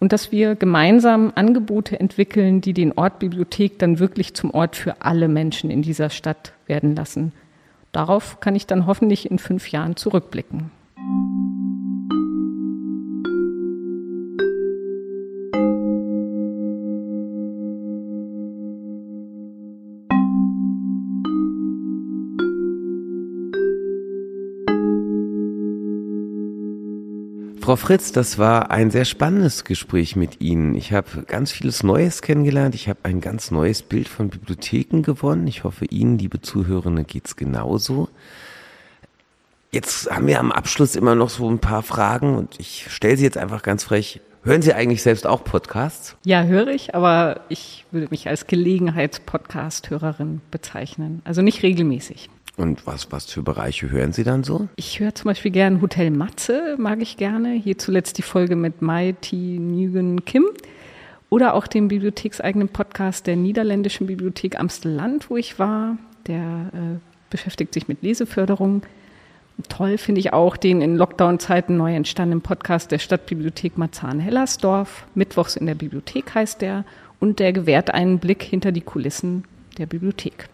Und 0.01 0.15
dass 0.15 0.33
wir 0.33 0.55
gemeinsam 0.55 1.31
Angebote 1.35 2.01
entwickeln, 2.01 2.63
die 2.63 2.73
den 2.73 2.93
Ort 2.93 3.19
Bibliothek 3.19 3.79
dann 3.79 3.99
wirklich 3.99 4.33
zum 4.33 4.53
Ort 4.53 4.75
für 4.75 5.03
alle 5.03 5.29
Menschen 5.29 5.71
in 5.71 5.83
dieser 5.83 6.09
Stadt 6.09 6.55
werden 6.67 6.97
lassen. 6.97 7.33
Darauf 7.93 8.41
kann 8.41 8.57
ich 8.57 8.67
dann 8.67 8.87
hoffentlich 8.87 9.31
in 9.31 9.39
fünf 9.39 9.71
Jahren 9.71 9.97
zurückblicken. 9.97 10.71
Frau 27.65 27.77
Fritz, 27.77 28.13
das 28.13 28.39
war 28.39 28.71
ein 28.71 28.91
sehr 28.91 29.07
spannendes 29.07 29.65
Gespräch 29.65 30.17
mit 30.17 30.43
Ihnen. 30.43 30.75
Ich 30.75 30.93
habe 30.93 31.23
ganz 31.23 31.51
vieles 31.51 31.83
Neues 31.83 32.21
kennengelernt. 32.21 32.75
Ich 32.75 32.91
habe 32.91 32.99
ein 33.05 33.23
ganz 33.23 33.51
neues 33.51 33.81
Bild 33.81 34.07
von 34.07 34.29
Bibliotheken 34.29 35.01
gewonnen. 35.01 35.47
Ich 35.47 35.65
hoffe, 35.65 35.87
Ihnen, 35.87 36.19
liebe 36.19 36.43
Zuhörende, 36.43 37.05
geht's 37.05 37.37
genauso. 37.37 38.11
Jetzt 39.73 40.11
haben 40.11 40.27
wir 40.27 40.41
am 40.41 40.53
Abschluss 40.53 40.95
immer 40.95 41.15
noch 41.15 41.31
so 41.31 41.49
ein 41.49 41.59
paar 41.59 41.83
Fragen 41.83 42.37
und 42.37 42.61
ich 42.61 42.89
stelle 42.91 43.17
sie 43.17 43.25
jetzt 43.25 43.39
einfach 43.39 43.63
ganz 43.63 43.83
frech. 43.85 44.21
Hören 44.43 44.61
Sie 44.61 44.75
eigentlich 44.75 45.03
selbst 45.03 45.27
auch 45.27 45.43
Podcasts? 45.43 46.19
Ja, 46.27 46.43
höre 46.43 46.69
ich, 46.69 46.95
aber 46.95 47.41
ich 47.49 47.87
würde 47.93 48.09
mich 48.11 48.29
als 48.29 48.47
Gelegenheitspodcast-Hörerin 48.47 50.43
bezeichnen. 50.51 51.23
Also 51.25 51.41
nicht 51.41 51.63
regelmäßig. 51.63 52.29
Und 52.57 52.87
was, 52.87 53.11
was 53.11 53.27
für 53.27 53.43
Bereiche 53.43 53.91
hören 53.91 54.13
Sie 54.13 54.23
dann 54.23 54.45
so? 54.45 54.69
Ich 54.77 55.01
höre 55.01 55.15
zum 55.15 55.29
Beispiel 55.29 55.51
gern 55.51 55.83
Hotel 55.83 56.11
Matze, 56.11 56.77
mag 56.79 57.03
ich 57.03 57.17
gerne. 57.17 57.53
Hier 57.53 57.79
zuletzt 57.79 58.17
die 58.19 58.23
Folge 58.23 58.55
mit 58.55 58.75
T. 59.21 59.59
Nguyen 59.59 60.25
Kim. 60.25 60.47
Oder 61.31 61.55
auch 61.55 61.67
den 61.67 61.89
bibliothekseigenen 61.89 62.69
Podcast 62.69 63.27
der 63.27 63.35
Niederländischen 63.35 64.07
Bibliothek 64.07 64.59
Amstelland, 64.61 65.31
wo 65.31 65.37
ich 65.37 65.59
war. 65.59 65.99
Der 66.29 66.71
äh, 66.73 66.99
beschäftigt 67.29 67.75
sich 67.75 67.89
mit 67.89 68.03
Leseförderung. 68.03 68.83
Toll 69.69 69.99
finde 69.99 70.21
ich 70.21 70.33
auch 70.33 70.57
den 70.57 70.81
in 70.81 70.97
Lockdown-Zeiten 70.97 71.77
neu 71.77 71.95
entstandenen 71.95 72.41
Podcast 72.41 72.93
der 72.93 73.01
Stadtbibliothek 73.01 73.79
Marzahn-Hellersdorf. 73.79 75.07
Mittwochs 75.17 75.57
in 75.57 75.67
der 75.67 75.75
Bibliothek 75.75 76.35
heißt 76.35 76.61
der. 76.61 76.85
Und 77.19 77.41
der 77.41 77.53
gewährt 77.53 77.93
einen 77.93 78.21
Blick 78.21 78.43
hinter 78.45 78.71
die 78.71 78.81
Kulissen 78.81 79.43
der 79.77 79.87
Bibliothek. 79.87 80.49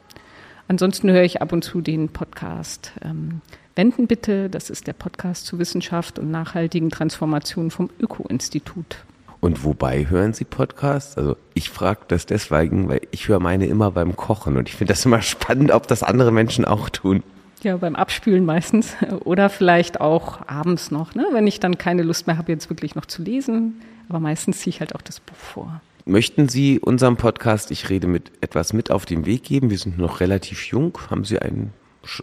Ansonsten 0.71 1.11
höre 1.11 1.25
ich 1.25 1.43
ab 1.43 1.53
und 1.53 1.65
zu 1.65 1.81
den 1.81 2.11
Podcast 2.11 2.93
ähm, 3.03 3.41
Wenden 3.75 4.07
bitte. 4.07 4.49
Das 4.49 4.71
ist 4.71 4.87
der 4.87 4.93
Podcast 4.93 5.45
zu 5.47 5.59
Wissenschaft 5.59 6.17
und 6.21 6.31
nachhaltigen 6.31 6.91
Transformation 6.91 7.73
vom 7.73 7.91
Öko-Institut. 7.99 8.99
Und 9.41 9.65
wobei 9.65 10.09
hören 10.09 10.33
Sie 10.33 10.45
Podcasts? 10.45 11.19
Also 11.19 11.37
ich 11.55 11.71
frage 11.71 12.03
das 12.07 12.25
deswegen, 12.25 12.89
weil 12.89 13.01
ich 13.11 13.27
höre 13.27 13.41
meine 13.41 13.67
immer 13.67 13.91
beim 13.91 14.15
Kochen 14.15 14.57
und 14.57 14.69
ich 14.69 14.77
finde 14.77 14.93
das 14.93 15.05
immer 15.05 15.23
spannend, 15.23 15.73
ob 15.73 15.89
das 15.89 16.05
andere 16.05 16.31
Menschen 16.31 16.65
auch 16.65 16.89
tun. 16.89 17.25
Ja, 17.65 17.77
beim 17.77 17.97
Abspülen 17.97 18.45
meistens 18.45 18.95
oder 19.25 19.51
vielleicht 19.51 20.01
auch 20.01 20.47
abends 20.47 20.93
noch, 20.93 21.17
ne? 21.17 21.27
wenn 21.33 21.49
ich 21.49 21.59
dann 21.59 21.79
keine 21.79 22.05
Lust 22.05 22.29
mehr 22.29 22.39
habe, 22.39 22.53
jetzt 22.53 22.71
wirklich 22.71 22.95
noch 22.95 23.07
zu 23.07 23.25
lesen. 23.25 23.83
Aber 24.09 24.21
meistens 24.21 24.61
ziehe 24.61 24.73
ich 24.73 24.79
halt 24.79 24.95
auch 24.95 25.03
das 25.03 25.19
Buch 25.19 25.35
vor. 25.35 25.81
Möchten 26.07 26.49
Sie 26.49 26.81
unserem 26.81 27.17
Podcast 27.17 27.71
Ich 27.71 27.91
rede 27.91 28.07
mit 28.07 28.33
etwas 28.41 28.73
mit 28.73 28.91
auf 28.91 29.05
den 29.05 29.27
Weg 29.27 29.45
geben? 29.45 29.71
Wir 29.71 29.79
sind 29.79 29.99
noch 29.99 30.21
relativ 30.21 30.67
jung. 30.67 30.97
Haben 31.11 31.25
Sie 31.25 31.39
einen 31.39 31.73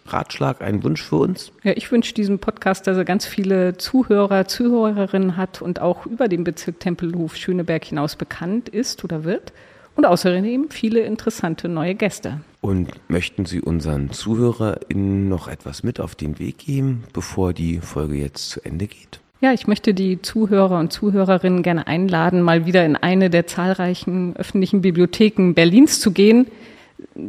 Ratschlag, 0.08 0.62
einen 0.62 0.84
Wunsch 0.84 1.04
für 1.04 1.18
uns? 1.18 1.52
Ja, 1.64 1.74
ich 1.76 1.92
wünsche 1.92 2.14
diesem 2.14 2.40
Podcast, 2.40 2.88
dass 2.88 2.98
er 2.98 3.06
ganz 3.06 3.26
viele 3.26 3.78
Zuhörer, 3.78 4.48
Zuhörerinnen 4.48 5.38
hat 5.38 5.62
und 5.62 5.80
auch 5.80 6.06
über 6.06 6.28
den 6.28 6.44
Bezirk 6.44 6.80
Tempelhof 6.80 7.36
Schöneberg 7.36 7.86
hinaus 7.86 8.16
bekannt 8.16 8.70
ist 8.70 9.04
oder 9.04 9.24
wird. 9.24 9.54
Und 9.96 10.06
außerdem 10.06 10.70
viele 10.70 11.00
interessante 11.02 11.70
neue 11.70 11.96
Gäste. 11.96 12.42
Und 12.62 12.92
möchten 13.10 13.46
Sie 13.46 13.62
unseren 13.62 14.12
ZuhörerInnen 14.12 15.28
noch 15.28 15.48
etwas 15.48 15.82
mit 15.82 16.00
auf 16.00 16.14
den 16.14 16.38
Weg 16.38 16.60
geben, 16.60 17.04
bevor 17.14 17.54
die 17.54 17.80
Folge 17.80 18.16
jetzt 18.16 18.50
zu 18.50 18.64
Ende 18.64 18.88
geht? 18.88 19.20
Ja, 19.40 19.54
ich 19.54 19.68
möchte 19.68 19.94
die 19.94 20.20
Zuhörer 20.20 20.80
und 20.80 20.92
Zuhörerinnen 20.92 21.62
gerne 21.62 21.86
einladen, 21.86 22.42
mal 22.42 22.66
wieder 22.66 22.84
in 22.84 22.96
eine 22.96 23.30
der 23.30 23.46
zahlreichen 23.46 24.36
öffentlichen 24.36 24.82
Bibliotheken 24.82 25.54
Berlins 25.54 26.00
zu 26.00 26.12
gehen, 26.12 26.48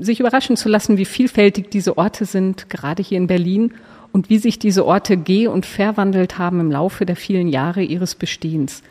sich 0.01 0.21
überraschen 0.21 0.57
zu 0.57 0.71
lassen, 0.71 0.97
wie 0.97 1.05
vielfältig 1.05 1.71
diese 1.71 1.99
Orte 1.99 2.25
sind, 2.25 2.71
gerade 2.71 3.03
hier 3.03 3.19
in 3.19 3.27
Berlin, 3.27 3.75
und 4.11 4.31
wie 4.31 4.39
sich 4.39 4.59
diese 4.59 4.87
Orte 4.87 5.19
geh- 5.19 5.49
und 5.49 5.67
verwandelt 5.67 6.39
haben 6.39 6.61
im 6.61 6.71
Laufe 6.71 7.05
der 7.05 7.15
vielen 7.15 7.47
Jahre 7.47 7.83
ihres 7.83 8.15
Bestehens. 8.15 8.83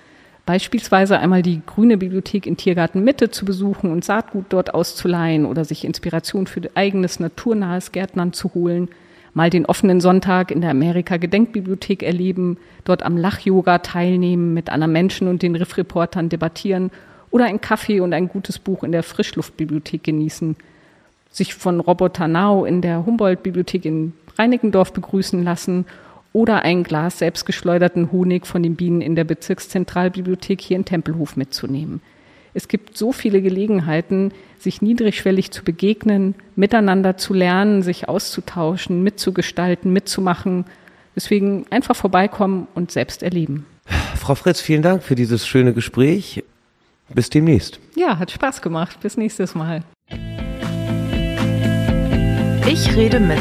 Beispielsweise 0.45 1.17
einmal 1.17 1.41
die 1.41 1.61
Grüne 1.65 1.97
Bibliothek 1.97 2.45
in 2.45 2.55
Tiergarten 2.55 3.03
Mitte 3.03 3.31
zu 3.31 3.43
besuchen 3.43 3.91
und 3.91 4.05
Saatgut 4.05 4.45
dort 4.49 4.75
auszuleihen 4.75 5.47
oder 5.47 5.65
sich 5.65 5.85
Inspiration 5.85 6.45
für 6.45 6.61
eigenes 6.75 7.19
naturnahes 7.19 7.91
Gärtnern 7.91 8.31
zu 8.31 8.53
holen– 8.53 8.89
mal 9.37 9.51
den 9.51 9.67
offenen 9.67 10.01
Sonntag 10.01 10.49
in 10.49 10.61
der 10.61 10.71
Amerika-Gedenkbibliothek 10.71 12.01
erleben, 12.01 12.57
dort 12.85 13.03
am 13.03 13.17
Lach-Yoga 13.17 13.77
teilnehmen, 13.77 14.55
mit 14.55 14.71
anderen 14.71 14.91
Menschen 14.91 15.27
und 15.27 15.43
den 15.43 15.55
Riff-Reportern 15.55 16.27
debattieren 16.27 16.89
oder 17.29 17.45
ein 17.45 17.61
Kaffee 17.61 17.99
und 17.99 18.13
ein 18.13 18.29
gutes 18.29 18.57
Buch 18.57 18.83
in 18.83 18.91
der 18.91 19.03
Frischluftbibliothek 19.03 20.03
genießen, 20.03 20.55
sich 21.29 21.53
von 21.53 21.79
Roboter 21.79 22.27
Now 22.27 22.65
in 22.65 22.81
der 22.81 23.05
Humboldt-Bibliothek 23.05 23.85
in 23.85 24.13
Reinickendorf 24.39 24.91
begrüßen 24.91 25.43
lassen 25.43 25.85
oder 26.33 26.63
ein 26.63 26.81
Glas 26.81 27.19
selbstgeschleuderten 27.19 28.11
Honig 28.11 28.47
von 28.47 28.63
den 28.63 28.75
Bienen 28.75 29.01
in 29.01 29.15
der 29.15 29.23
Bezirkszentralbibliothek 29.23 30.61
hier 30.61 30.77
in 30.77 30.85
Tempelhof 30.85 31.35
mitzunehmen. 31.35 32.01
Es 32.57 32.67
gibt 32.67 32.97
so 32.97 33.11
viele 33.11 33.43
Gelegenheiten, 33.43 34.31
sich 34.57 34.81
niedrigschwellig 34.81 35.51
zu 35.51 35.63
begegnen, 35.63 36.33
miteinander 36.55 37.15
zu 37.15 37.35
lernen, 37.35 37.83
sich 37.83 38.09
auszutauschen, 38.09 39.03
mitzugestalten, 39.03 39.93
mitzumachen. 39.93 40.65
Deswegen 41.15 41.67
einfach 41.69 41.95
vorbeikommen 41.95 42.67
und 42.73 42.89
selbst 42.89 43.21
erleben. 43.21 43.67
Frau 44.15 44.33
Fritz, 44.33 44.59
vielen 44.59 44.81
Dank 44.81 45.03
für 45.03 45.13
dieses 45.13 45.45
schöne 45.45 45.71
Gespräch. 45.75 46.43
Bis 47.13 47.29
demnächst. 47.29 47.79
Ja, 47.95 48.17
hat 48.17 48.31
Spaß 48.31 48.63
gemacht. 48.63 49.01
Bis 49.01 49.17
nächstes 49.17 49.53
Mal. 49.53 49.83
Ich 52.67 52.95
rede 52.95 53.19
mit. 53.19 53.37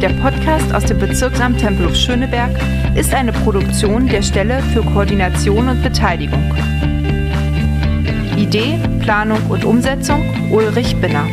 Der 0.00 0.10
Podcast 0.22 0.72
aus 0.72 0.84
dem 0.84 1.00
Bezirksamt 1.00 1.58
Tempelhof 1.58 1.96
Schöneberg 1.96 2.52
ist 2.96 3.12
eine 3.14 3.32
Produktion 3.32 4.06
der 4.06 4.22
Stelle 4.22 4.62
für 4.72 4.84
Koordination 4.84 5.68
und 5.68 5.82
Beteiligung. 5.82 6.54
Idee, 8.54 8.78
Planung 9.00 9.40
und 9.48 9.64
Umsetzung 9.64 10.22
Ulrich 10.52 10.94
Binner. 11.00 11.26